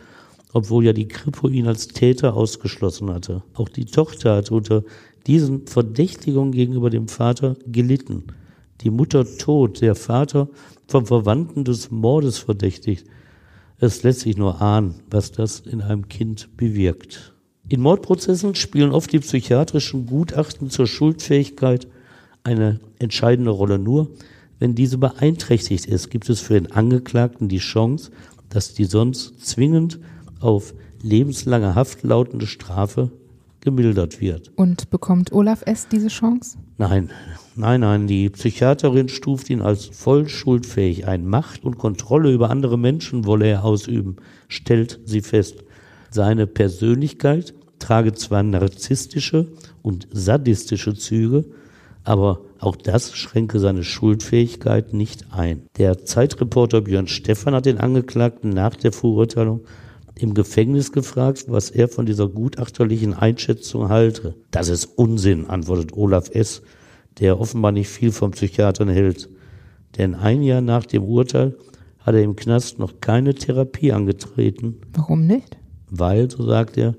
obwohl 0.53 0.85
ja 0.85 0.93
die 0.93 1.07
Kripo 1.07 1.47
ihn 1.47 1.67
als 1.67 1.87
Täter 1.87 2.35
ausgeschlossen 2.35 3.09
hatte. 3.09 3.43
Auch 3.53 3.69
die 3.69 3.85
Tochter 3.85 4.37
hat 4.37 4.51
unter 4.51 4.83
diesen 5.27 5.67
Verdächtigungen 5.67 6.51
gegenüber 6.51 6.89
dem 6.89 7.07
Vater 7.07 7.55
gelitten. 7.67 8.23
Die 8.81 8.89
Mutter 8.89 9.25
tot, 9.37 9.81
der 9.81 9.95
Vater 9.95 10.49
vom 10.87 11.05
Verwandten 11.05 11.63
des 11.63 11.91
Mordes 11.91 12.39
verdächtigt. 12.39 13.05
Es 13.77 14.03
lässt 14.03 14.21
sich 14.21 14.37
nur 14.37 14.61
ahnen, 14.61 14.95
was 15.09 15.31
das 15.31 15.59
in 15.61 15.81
einem 15.81 16.07
Kind 16.07 16.49
bewirkt. 16.57 17.33
In 17.67 17.81
Mordprozessen 17.81 18.55
spielen 18.55 18.91
oft 18.91 19.11
die 19.13 19.19
psychiatrischen 19.19 20.07
Gutachten 20.07 20.69
zur 20.69 20.87
Schuldfähigkeit 20.87 21.87
eine 22.43 22.79
entscheidende 22.97 23.51
Rolle. 23.51 23.77
Nur 23.77 24.09
wenn 24.57 24.75
diese 24.75 24.97
beeinträchtigt 24.97 25.85
ist, 25.85 26.09
gibt 26.09 26.29
es 26.29 26.39
für 26.39 26.55
den 26.55 26.71
Angeklagten 26.71 27.47
die 27.47 27.59
Chance, 27.59 28.11
dass 28.49 28.73
die 28.73 28.85
sonst 28.85 29.45
zwingend 29.45 29.99
auf 30.39 30.73
lebenslange 31.01 31.75
Haft 31.75 32.03
lautende 32.03 32.47
Strafe 32.47 33.11
gemildert 33.61 34.21
wird. 34.21 34.51
Und 34.55 34.89
bekommt 34.89 35.33
Olaf 35.33 35.63
S. 35.65 35.87
diese 35.87 36.07
Chance? 36.07 36.57
Nein, 36.77 37.09
nein, 37.55 37.81
nein. 37.81 38.07
Die 38.07 38.29
Psychiaterin 38.29 39.09
stuft 39.09 39.49
ihn 39.49 39.61
als 39.61 39.85
voll 39.85 40.29
schuldfähig 40.29 41.07
ein. 41.07 41.27
Macht 41.27 41.63
und 41.63 41.77
Kontrolle 41.77 42.31
über 42.31 42.49
andere 42.49 42.77
Menschen 42.77 43.25
wolle 43.25 43.47
er 43.47 43.65
ausüben, 43.65 44.15
stellt 44.47 44.99
sie 45.05 45.21
fest. 45.21 45.63
Seine 46.09 46.47
Persönlichkeit 46.47 47.53
trage 47.79 48.13
zwar 48.13 48.43
narzisstische 48.43 49.47
und 49.81 50.07
sadistische 50.11 50.95
Züge, 50.95 51.45
aber 52.03 52.41
auch 52.59 52.75
das 52.75 53.13
schränke 53.15 53.59
seine 53.59 53.83
Schuldfähigkeit 53.83 54.93
nicht 54.93 55.31
ein. 55.31 55.63
Der 55.77 56.05
Zeitreporter 56.05 56.81
Björn 56.81 57.07
Stephan 57.07 57.53
hat 57.53 57.65
den 57.65 57.77
Angeklagten 57.77 58.49
nach 58.49 58.75
der 58.75 58.91
Verurteilung 58.91 59.61
im 60.21 60.33
Gefängnis 60.33 60.91
gefragt, 60.91 61.45
was 61.47 61.69
er 61.69 61.87
von 61.87 62.05
dieser 62.05 62.27
gutachterlichen 62.27 63.13
Einschätzung 63.13 63.89
halte. 63.89 64.35
Das 64.51 64.69
ist 64.69 64.85
Unsinn, 64.85 65.47
antwortet 65.47 65.93
Olaf 65.93 66.29
S., 66.33 66.61
der 67.19 67.39
offenbar 67.39 67.71
nicht 67.71 67.89
viel 67.89 68.11
vom 68.11 68.31
Psychiatern 68.31 68.89
hält. 68.89 69.29
Denn 69.97 70.15
ein 70.15 70.43
Jahr 70.43 70.61
nach 70.61 70.85
dem 70.85 71.03
Urteil 71.03 71.57
hat 71.99 72.15
er 72.15 72.23
im 72.23 72.35
Knast 72.35 72.79
noch 72.79 73.01
keine 73.01 73.33
Therapie 73.33 73.91
angetreten. 73.91 74.81
Warum 74.93 75.25
nicht? 75.25 75.57
Weil, 75.89 76.29
so 76.29 76.45
sagt 76.45 76.77
er, 76.77 76.95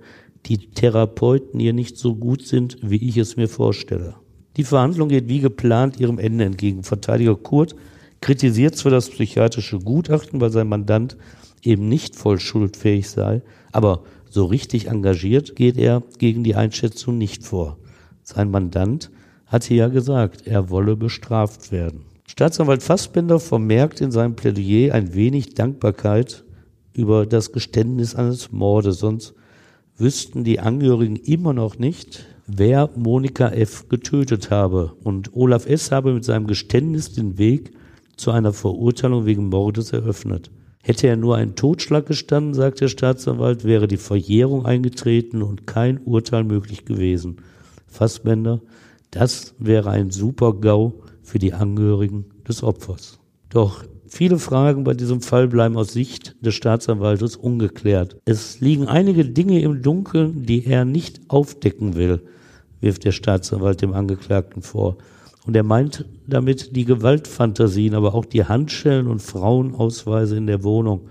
die 0.46 0.70
Therapeuten 0.70 1.60
hier 1.60 1.72
nicht 1.72 1.96
so 1.96 2.14
gut 2.14 2.46
sind, 2.46 2.78
wie 2.82 3.08
ich 3.08 3.16
es 3.16 3.36
mir 3.36 3.48
vorstelle. 3.48 4.14
Die 4.56 4.64
Verhandlung 4.64 5.08
geht 5.08 5.28
wie 5.28 5.40
geplant 5.40 6.00
ihrem 6.00 6.18
Ende 6.18 6.44
entgegen. 6.44 6.82
Verteidiger 6.82 7.36
Kurt 7.36 7.76
kritisiert 8.20 8.76
zwar 8.76 8.92
das 8.92 9.08
psychiatrische 9.08 9.78
Gutachten, 9.78 10.40
weil 10.40 10.50
sein 10.50 10.68
Mandant 10.68 11.16
eben 11.62 11.88
nicht 11.88 12.16
voll 12.16 12.38
schuldfähig 12.38 13.08
sei, 13.08 13.42
aber 13.72 14.02
so 14.28 14.44
richtig 14.44 14.88
engagiert 14.88 15.56
geht 15.56 15.76
er 15.76 16.02
gegen 16.18 16.44
die 16.44 16.54
Einschätzung 16.54 17.18
nicht 17.18 17.44
vor. 17.44 17.78
Sein 18.22 18.50
Mandant 18.50 19.10
hatte 19.46 19.74
ja 19.74 19.88
gesagt, 19.88 20.46
er 20.46 20.70
wolle 20.70 20.96
bestraft 20.96 21.72
werden. 21.72 22.04
Staatsanwalt 22.26 22.82
Fassbender 22.82 23.40
vermerkt 23.40 24.00
in 24.00 24.12
seinem 24.12 24.36
Plädoyer 24.36 24.94
ein 24.94 25.14
wenig 25.14 25.54
Dankbarkeit 25.54 26.44
über 26.92 27.26
das 27.26 27.50
Geständnis 27.50 28.14
eines 28.14 28.52
Mordes, 28.52 29.00
sonst 29.00 29.34
wüssten 29.96 30.44
die 30.44 30.60
Angehörigen 30.60 31.16
immer 31.16 31.52
noch 31.52 31.78
nicht, 31.78 32.24
wer 32.46 32.88
Monika 32.96 33.48
F. 33.48 33.88
getötet 33.88 34.50
habe. 34.50 34.92
Und 35.02 35.34
Olaf 35.34 35.66
S. 35.66 35.90
habe 35.90 36.14
mit 36.14 36.24
seinem 36.24 36.46
Geständnis 36.46 37.12
den 37.12 37.36
Weg 37.36 37.72
zu 38.16 38.30
einer 38.30 38.52
Verurteilung 38.52 39.26
wegen 39.26 39.48
Mordes 39.48 39.92
eröffnet. 39.92 40.50
Hätte 40.82 41.08
er 41.08 41.16
nur 41.16 41.36
einen 41.36 41.56
Totschlag 41.56 42.06
gestanden, 42.06 42.54
sagt 42.54 42.80
der 42.80 42.88
Staatsanwalt, 42.88 43.64
wäre 43.64 43.86
die 43.86 43.98
Verjährung 43.98 44.64
eingetreten 44.64 45.42
und 45.42 45.66
kein 45.66 45.98
Urteil 45.98 46.44
möglich 46.44 46.86
gewesen. 46.86 47.36
Fassbender, 47.86 48.62
das 49.10 49.54
wäre 49.58 49.90
ein 49.90 50.10
super 50.10 50.54
GAU 50.54 50.94
für 51.22 51.38
die 51.38 51.52
Angehörigen 51.52 52.24
des 52.48 52.62
Opfers. 52.62 53.18
Doch 53.50 53.84
viele 54.06 54.38
Fragen 54.38 54.84
bei 54.84 54.94
diesem 54.94 55.20
Fall 55.20 55.48
bleiben 55.48 55.76
aus 55.76 55.92
Sicht 55.92 56.36
des 56.40 56.54
Staatsanwaltes 56.54 57.36
ungeklärt. 57.36 58.16
Es 58.24 58.60
liegen 58.60 58.88
einige 58.88 59.26
Dinge 59.26 59.60
im 59.60 59.82
Dunkeln, 59.82 60.46
die 60.46 60.64
er 60.64 60.86
nicht 60.86 61.20
aufdecken 61.28 61.94
will, 61.94 62.22
wirft 62.80 63.04
der 63.04 63.12
Staatsanwalt 63.12 63.82
dem 63.82 63.92
Angeklagten 63.92 64.62
vor. 64.62 64.96
Und 65.46 65.56
er 65.56 65.62
meint 65.62 66.06
damit 66.30 66.74
die 66.76 66.84
Gewaltfantasien, 66.84 67.94
aber 67.94 68.14
auch 68.14 68.24
die 68.24 68.44
Handschellen 68.44 69.06
und 69.06 69.20
Frauenausweise 69.20 70.36
in 70.36 70.46
der 70.46 70.62
Wohnung. 70.62 71.08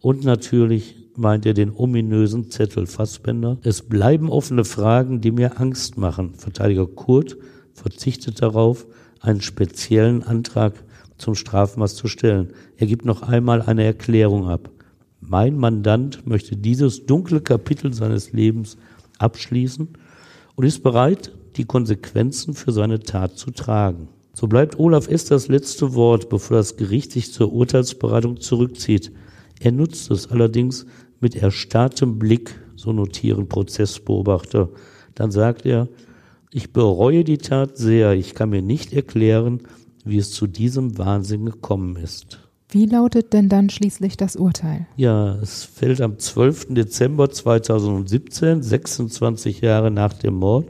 Und 0.00 0.24
natürlich 0.24 0.96
meint 1.16 1.46
er 1.46 1.54
den 1.54 1.72
ominösen 1.74 2.50
Zettel 2.50 2.86
Fassbender. 2.86 3.58
Es 3.62 3.82
bleiben 3.82 4.30
offene 4.30 4.64
Fragen, 4.64 5.20
die 5.20 5.30
mir 5.30 5.60
Angst 5.60 5.96
machen. 5.96 6.34
Verteidiger 6.34 6.86
Kurt 6.86 7.36
verzichtet 7.72 8.42
darauf, 8.42 8.86
einen 9.20 9.40
speziellen 9.40 10.22
Antrag 10.22 10.74
zum 11.18 11.34
Strafmaß 11.34 11.96
zu 11.96 12.08
stellen. 12.08 12.52
Er 12.76 12.86
gibt 12.86 13.04
noch 13.04 13.22
einmal 13.22 13.62
eine 13.62 13.84
Erklärung 13.84 14.48
ab. 14.48 14.70
Mein 15.20 15.56
Mandant 15.56 16.26
möchte 16.26 16.56
dieses 16.56 17.06
dunkle 17.06 17.40
Kapitel 17.40 17.92
seines 17.92 18.32
Lebens 18.32 18.76
abschließen 19.18 19.88
und 20.54 20.64
ist 20.64 20.82
bereit, 20.82 21.32
die 21.56 21.64
Konsequenzen 21.64 22.54
für 22.54 22.72
seine 22.72 23.00
Tat 23.00 23.38
zu 23.38 23.50
tragen. 23.50 24.08
So 24.38 24.48
bleibt 24.48 24.78
Olaf 24.78 25.08
S. 25.08 25.24
das 25.24 25.48
letzte 25.48 25.94
Wort, 25.94 26.28
bevor 26.28 26.58
das 26.58 26.76
Gericht 26.76 27.12
sich 27.12 27.32
zur 27.32 27.54
Urteilsberatung 27.54 28.38
zurückzieht. 28.38 29.10
Er 29.60 29.72
nutzt 29.72 30.10
es 30.10 30.30
allerdings 30.30 30.84
mit 31.20 31.34
erstarrtem 31.34 32.18
Blick, 32.18 32.60
so 32.74 32.92
notieren 32.92 33.48
Prozessbeobachter. 33.48 34.68
Dann 35.14 35.30
sagt 35.30 35.64
er, 35.64 35.88
ich 36.52 36.74
bereue 36.74 37.24
die 37.24 37.38
Tat 37.38 37.78
sehr, 37.78 38.12
ich 38.12 38.34
kann 38.34 38.50
mir 38.50 38.60
nicht 38.60 38.92
erklären, 38.92 39.62
wie 40.04 40.18
es 40.18 40.32
zu 40.32 40.46
diesem 40.46 40.98
Wahnsinn 40.98 41.46
gekommen 41.46 41.96
ist. 41.96 42.38
Wie 42.68 42.84
lautet 42.84 43.32
denn 43.32 43.48
dann 43.48 43.70
schließlich 43.70 44.18
das 44.18 44.36
Urteil? 44.36 44.86
Ja, 44.96 45.36
es 45.36 45.64
fällt 45.64 46.02
am 46.02 46.18
12. 46.18 46.74
Dezember 46.74 47.30
2017, 47.30 48.62
26 48.62 49.62
Jahre 49.62 49.90
nach 49.90 50.12
dem 50.12 50.34
Mord, 50.34 50.66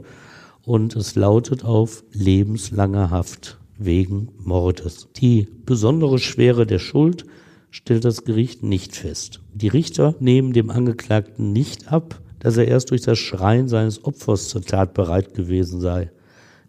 und 0.67 0.97
es 0.97 1.15
lautet 1.15 1.63
auf 1.63 2.03
lebenslange 2.11 3.09
Haft 3.09 3.57
wegen 3.77 4.33
Mordes. 4.37 5.07
Die 5.15 5.47
besondere 5.65 6.19
Schwere 6.19 6.67
der 6.67 6.79
Schuld 6.79 7.23
stellt 7.71 8.03
das 8.03 8.25
Gericht 8.25 8.63
nicht 8.63 8.93
fest. 8.93 9.39
Die 9.53 9.69
Richter 9.69 10.15
nehmen 10.19 10.51
dem 10.51 10.69
Angeklagten 10.69 11.53
nicht 11.53 11.93
ab, 11.93 12.19
dass 12.39 12.57
er 12.57 12.67
erst 12.67 12.91
durch 12.91 13.01
das 13.01 13.17
Schreien 13.17 13.69
seines 13.69 14.03
Opfers 14.03 14.49
zur 14.49 14.61
Tat 14.61 14.93
bereit 14.93 15.33
gewesen 15.33 15.79
sei. 15.79 16.11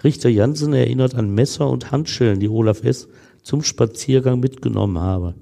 Richter 0.05 0.29
Jansen 0.29 0.75
erinnert 0.75 1.17
an 1.17 1.35
Messer 1.35 1.69
und 1.69 1.91
Handschellen, 1.91 2.39
die 2.39 2.49
Olaf 2.49 2.85
S. 2.85 3.09
zum 3.43 3.65
Spaziergang 3.65 4.39
mitgenommen 4.39 5.01
habe. 5.01 5.35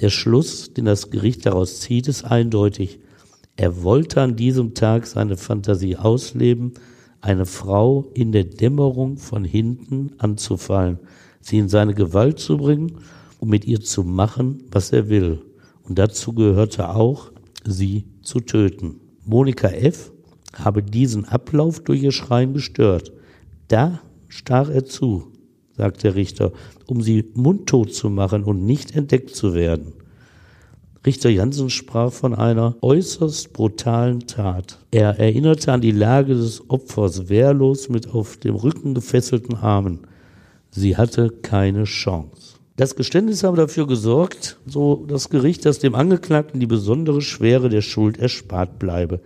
Der 0.00 0.10
Schluss, 0.10 0.72
den 0.72 0.84
das 0.84 1.10
Gericht 1.10 1.44
daraus 1.46 1.80
zieht, 1.80 2.06
ist 2.06 2.24
eindeutig. 2.24 3.00
Er 3.56 3.82
wollte 3.82 4.20
an 4.20 4.36
diesem 4.36 4.74
Tag 4.74 5.08
seine 5.08 5.36
Fantasie 5.36 5.96
ausleben, 5.96 6.74
eine 7.20 7.46
Frau 7.46 8.06
in 8.14 8.32
der 8.32 8.44
Dämmerung 8.44 9.16
von 9.16 9.44
hinten 9.44 10.12
anzufallen, 10.18 10.98
sie 11.40 11.58
in 11.58 11.68
seine 11.68 11.94
Gewalt 11.94 12.38
zu 12.38 12.56
bringen 12.58 12.98
um 13.38 13.48
mit 13.48 13.64
ihr 13.64 13.80
zu 13.80 14.02
machen, 14.02 14.64
was 14.70 14.92
er 14.92 15.08
will. 15.08 15.42
Und 15.82 15.98
dazu 15.98 16.32
gehörte 16.32 16.88
auch, 16.88 17.30
sie 17.64 18.04
zu 18.22 18.40
töten. 18.40 19.00
Monika 19.24 19.68
F. 19.68 20.12
habe 20.54 20.82
diesen 20.82 21.26
Ablauf 21.26 21.80
durch 21.80 22.02
ihr 22.02 22.12
Schreien 22.12 22.54
gestört. 22.54 23.12
Da 23.68 24.00
stach 24.28 24.68
er 24.70 24.84
zu, 24.84 25.32
sagt 25.76 26.02
der 26.02 26.14
Richter, 26.14 26.52
um 26.86 27.02
sie 27.02 27.30
mundtot 27.34 27.92
zu 27.92 28.08
machen 28.08 28.44
und 28.44 28.64
nicht 28.64 28.94
entdeckt 28.94 29.34
zu 29.34 29.54
werden. 29.54 29.92
Richter 31.06 31.30
Jansen 31.30 31.70
sprach 31.70 32.12
von 32.12 32.34
einer 32.34 32.74
äußerst 32.82 33.52
brutalen 33.52 34.26
Tat. 34.26 34.78
Er 34.90 35.20
erinnerte 35.20 35.72
an 35.72 35.80
die 35.80 35.92
Lage 35.92 36.34
des 36.34 36.68
Opfers, 36.68 37.28
wehrlos 37.28 37.88
mit 37.88 38.12
auf 38.12 38.38
dem 38.38 38.56
Rücken 38.56 38.92
gefesselten 38.92 39.54
Armen. 39.54 40.00
Sie 40.72 40.96
hatte 40.96 41.30
keine 41.30 41.84
Chance. 41.84 42.56
Das 42.76 42.96
Geständnis 42.96 43.44
habe 43.44 43.56
dafür 43.56 43.86
gesorgt, 43.86 44.58
so 44.66 45.06
das 45.06 45.30
Gericht, 45.30 45.64
dass 45.64 45.78
dem 45.78 45.94
Angeklagten 45.94 46.58
die 46.58 46.66
besondere 46.66 47.22
Schwere 47.22 47.68
der 47.68 47.82
Schuld 47.82 48.18
erspart 48.18 48.80
bleibe. 48.80 49.20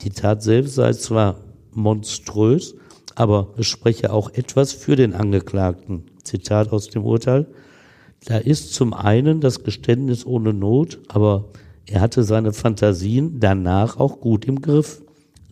Die 0.00 0.10
Tat 0.10 0.42
selbst 0.42 0.74
sei 0.74 0.92
zwar 0.94 1.36
monströs, 1.70 2.74
aber 3.14 3.54
es 3.56 3.68
spreche 3.68 4.12
auch 4.12 4.30
etwas 4.34 4.72
für 4.72 4.96
den 4.96 5.14
Angeklagten. 5.14 6.06
Zitat 6.24 6.72
aus 6.72 6.88
dem 6.88 7.04
Urteil. 7.04 7.46
Da 8.26 8.38
ist 8.38 8.72
zum 8.72 8.94
einen 8.94 9.40
das 9.40 9.64
Geständnis 9.64 10.24
ohne 10.24 10.54
Not, 10.54 10.98
aber 11.08 11.50
er 11.86 12.00
hatte 12.00 12.24
seine 12.24 12.52
Fantasien 12.52 13.38
danach 13.38 13.98
auch 13.98 14.20
gut 14.20 14.46
im 14.46 14.62
Griff. 14.62 15.02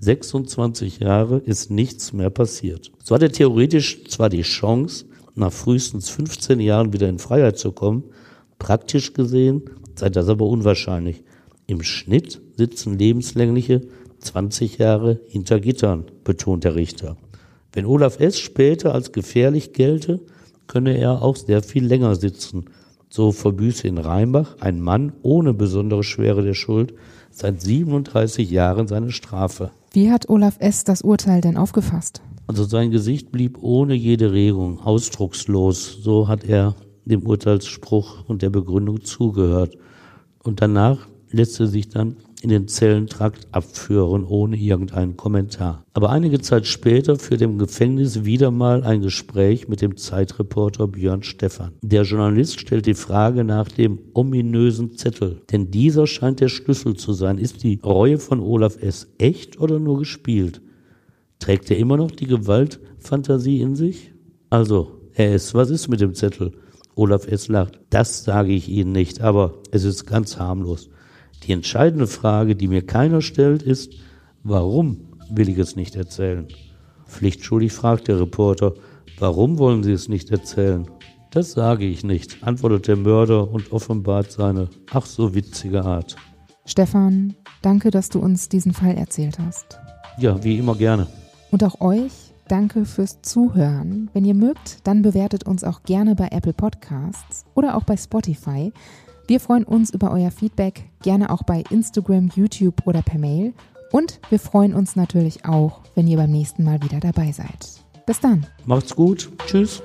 26 0.01 1.01
Jahre 1.01 1.39
ist 1.39 1.71
nichts 1.71 2.13
mehr 2.13 2.31
passiert. 2.31 2.91
So 3.05 3.15
hat 3.15 3.23
er 3.23 3.31
theoretisch 3.31 4.05
zwar 4.05 4.31
die 4.31 4.43
Chance, 4.43 5.05
nach 5.35 5.53
frühestens 5.53 6.09
15 6.11 6.61
Jahren 6.61 6.93
wieder 6.93 7.09
in 7.09 7.19
Freiheit 7.19 7.59
zu 7.59 7.73
kommen. 7.73 8.05
Praktisch 8.59 9.13
gesehen 9.13 9.63
sei 9.95 10.09
das 10.09 10.29
aber 10.29 10.47
unwahrscheinlich. 10.47 11.23
Im 11.67 11.83
Schnitt 11.83 12.41
sitzen 12.57 12.99
lebenslängliche 12.99 13.83
20 14.19 14.79
Jahre 14.79 15.21
hinter 15.29 15.61
Gittern, 15.61 16.07
betont 16.25 16.65
der 16.65 16.75
Richter. 16.75 17.17
Wenn 17.73 17.87
Olaf 17.87 18.19
S. 18.21 18.39
später 18.39 18.95
als 18.95 19.13
gefährlich 19.13 19.73
gelte, 19.73 20.21
könne 20.73 20.97
er 20.97 21.21
auch 21.21 21.37
sehr 21.37 21.63
viel 21.63 21.85
länger 21.85 22.17
sitzen. 22.17 22.65
So 23.11 23.31
verbüße 23.31 23.87
in 23.87 23.99
Rheinbach 23.99 24.57
ein 24.61 24.81
Mann 24.81 25.13
ohne 25.21 25.53
besondere 25.53 26.03
Schwere 26.03 26.43
der 26.43 26.55
Schuld 26.55 26.95
seit 27.31 27.61
37 27.61 28.51
Jahren 28.51 28.89
seine 28.89 29.11
Strafe. 29.11 29.71
Wie 29.93 30.11
hat 30.11 30.31
Olaf 30.31 30.57
S. 30.61 30.85
das 30.85 31.03
Urteil 31.03 31.43
denn 31.43 31.59
aufgefasst? 31.59 32.23
Also 32.47 32.65
sein 32.65 32.91
Gesicht 32.91 33.31
blieb 33.31 33.59
ohne 33.63 33.93
jede 33.93 34.33
Regung, 34.33 34.81
ausdruckslos. 34.81 35.99
So 36.01 36.27
hat 36.27 36.45
er 36.45 36.75
dem 37.05 37.27
Urteilsspruch 37.27 38.27
und 38.27 38.41
der 38.41 38.49
Begründung 38.49 39.05
zugehört. 39.05 39.77
Und 40.43 40.63
danach 40.63 41.07
lässt 41.31 41.61
er 41.61 41.67
sich 41.67 41.91
dann 41.91 42.17
in 42.43 42.49
den 42.49 42.67
Zellentrakt 42.67 43.47
abführen, 43.53 44.25
ohne 44.25 44.57
irgendeinen 44.57 45.17
Kommentar. 45.17 45.85
Aber 45.95 46.11
einige 46.11 46.41
Zeit 46.41 46.67
später 46.67 47.17
führt 47.17 47.41
im 47.41 47.57
Gefängnis 47.57 48.25
wieder 48.25 48.51
mal 48.51 48.83
ein 48.83 49.01
Gespräch 49.01 49.69
mit 49.69 49.81
dem 49.81 49.97
Zeitreporter 49.97 50.89
Björn 50.89 51.23
Stephan. 51.23 51.73
Der 51.83 52.03
Journalist 52.03 52.59
stellt 52.59 52.87
die 52.87 52.95
Frage 52.95 53.45
nach 53.45 53.69
dem 53.69 54.01
ominösen 54.13 54.97
Zettel, 54.97 55.43
denn 55.53 55.71
dieser 55.71 56.09
scheint 56.09 56.41
der 56.41 56.49
Schlüssel 56.49 56.97
zu 56.97 57.13
sein. 57.13 57.39
Ist 57.39 57.63
die 57.63 57.79
Reue 57.85 58.19
von 58.19 58.41
Olaf 58.41 58.83
S. 58.83 59.07
echt 59.19 59.61
oder 59.61 59.79
nur 59.79 59.99
gespielt? 59.99 60.61
Trägt 61.39 61.71
er 61.71 61.79
immer 61.79 61.97
noch 61.97 62.11
die 62.11 62.27
Gewaltfantasie 62.27 63.61
in 63.61 63.77
sich? 63.77 64.13
Also, 64.51 64.99
S., 65.15 65.55
was 65.55 65.71
ist 65.71 65.89
mit 65.89 66.01
dem 66.01 66.15
Zettel? 66.15 66.53
Olaf 66.97 67.27
S. 67.27 67.47
lacht. 67.47 67.79
Das 67.91 68.25
sage 68.25 68.53
ich 68.53 68.69
Ihnen 68.69 68.93
nicht, 68.93 69.21
aber 69.21 69.55
es 69.71 69.85
ist 69.85 70.07
ganz 70.07 70.39
harmlos. 70.39 70.91
Die 71.45 71.53
entscheidende 71.53 72.07
Frage, 72.07 72.55
die 72.55 72.69
mir 72.69 72.87
keiner 72.87 73.21
stellt, 73.21 73.63
ist, 73.63 73.95
warum 74.45 75.09
will 75.31 75.49
ich 75.49 75.59
es 75.59 75.77
nicht 75.77 75.97
erzählen? 75.97 76.47
Pflichtschuldig 77.07 77.73
fragt 77.73 78.09
der 78.09 78.21
Reporter, 78.21 78.75
warum 79.19 79.59
wollen 79.59 79.83
Sie 79.83 79.93
es 79.93 80.09
nicht 80.09 80.31
erzählen? 80.31 80.87
Das 81.31 81.53
sage 81.53 81.87
ich 81.87 82.05
nicht, 82.05 82.45
antwortet 82.45 82.89
der 82.89 82.97
Mörder 82.97 83.51
und 83.51 83.73
offenbart 83.73 84.31
seine 84.31 84.69
ach 84.93 85.07
so 85.07 85.35
witzige 85.35 85.85
Art. 85.85 86.17
Stefan, 86.65 87.35
danke, 87.63 87.91
dass 87.91 88.09
du 88.09 88.21
uns 88.21 88.49
diesen 88.49 88.73
Fall 88.73 88.97
erzählt 88.97 89.39
hast. 89.39 89.79
Ja, 90.19 90.43
wie 90.45 90.59
immer 90.59 90.77
gerne. 90.77 91.07
Und 91.51 91.65
auch 91.65 91.81
euch 91.81 92.13
danke 92.49 92.85
fürs 92.85 93.23
Zuhören. 93.23 94.11
Wenn 94.13 94.25
ihr 94.25 94.35
mögt, 94.35 94.87
dann 94.87 95.03
bewertet 95.03 95.45
uns 95.45 95.65
auch 95.65 95.83
gerne 95.83 96.15
bei 96.15 96.29
Apple 96.31 96.53
Podcasts 96.53 97.45
oder 97.55 97.77
auch 97.77 97.85
bei 97.85 97.97
Spotify. 97.97 98.73
Wir 99.27 99.41
freuen 99.41 99.65
uns 99.65 99.91
über 99.91 100.11
euer 100.11 100.31
Feedback, 100.31 100.85
gerne 101.03 101.31
auch 101.31 101.43
bei 101.45 101.63
Instagram, 101.71 102.31
YouTube 102.35 102.87
oder 102.87 103.03
per 103.03 103.19
Mail. 103.19 103.55
Und 103.91 104.21
wir 104.31 104.39
freuen 104.39 104.75
uns 104.75 104.97
natürlich 104.97 105.45
auch, 105.45 105.81
wenn 105.95 106.09
ihr 106.09 106.17
beim 106.17 106.31
nächsten 106.31 106.65
Mal 106.65 106.83
wieder 106.83 106.99
dabei 106.99 107.31
seid. 107.33 107.83
Bis 108.07 108.21
dann. 108.21 108.47
Macht's 108.65 108.97
gut. 108.97 109.31
Tschüss. 109.47 109.83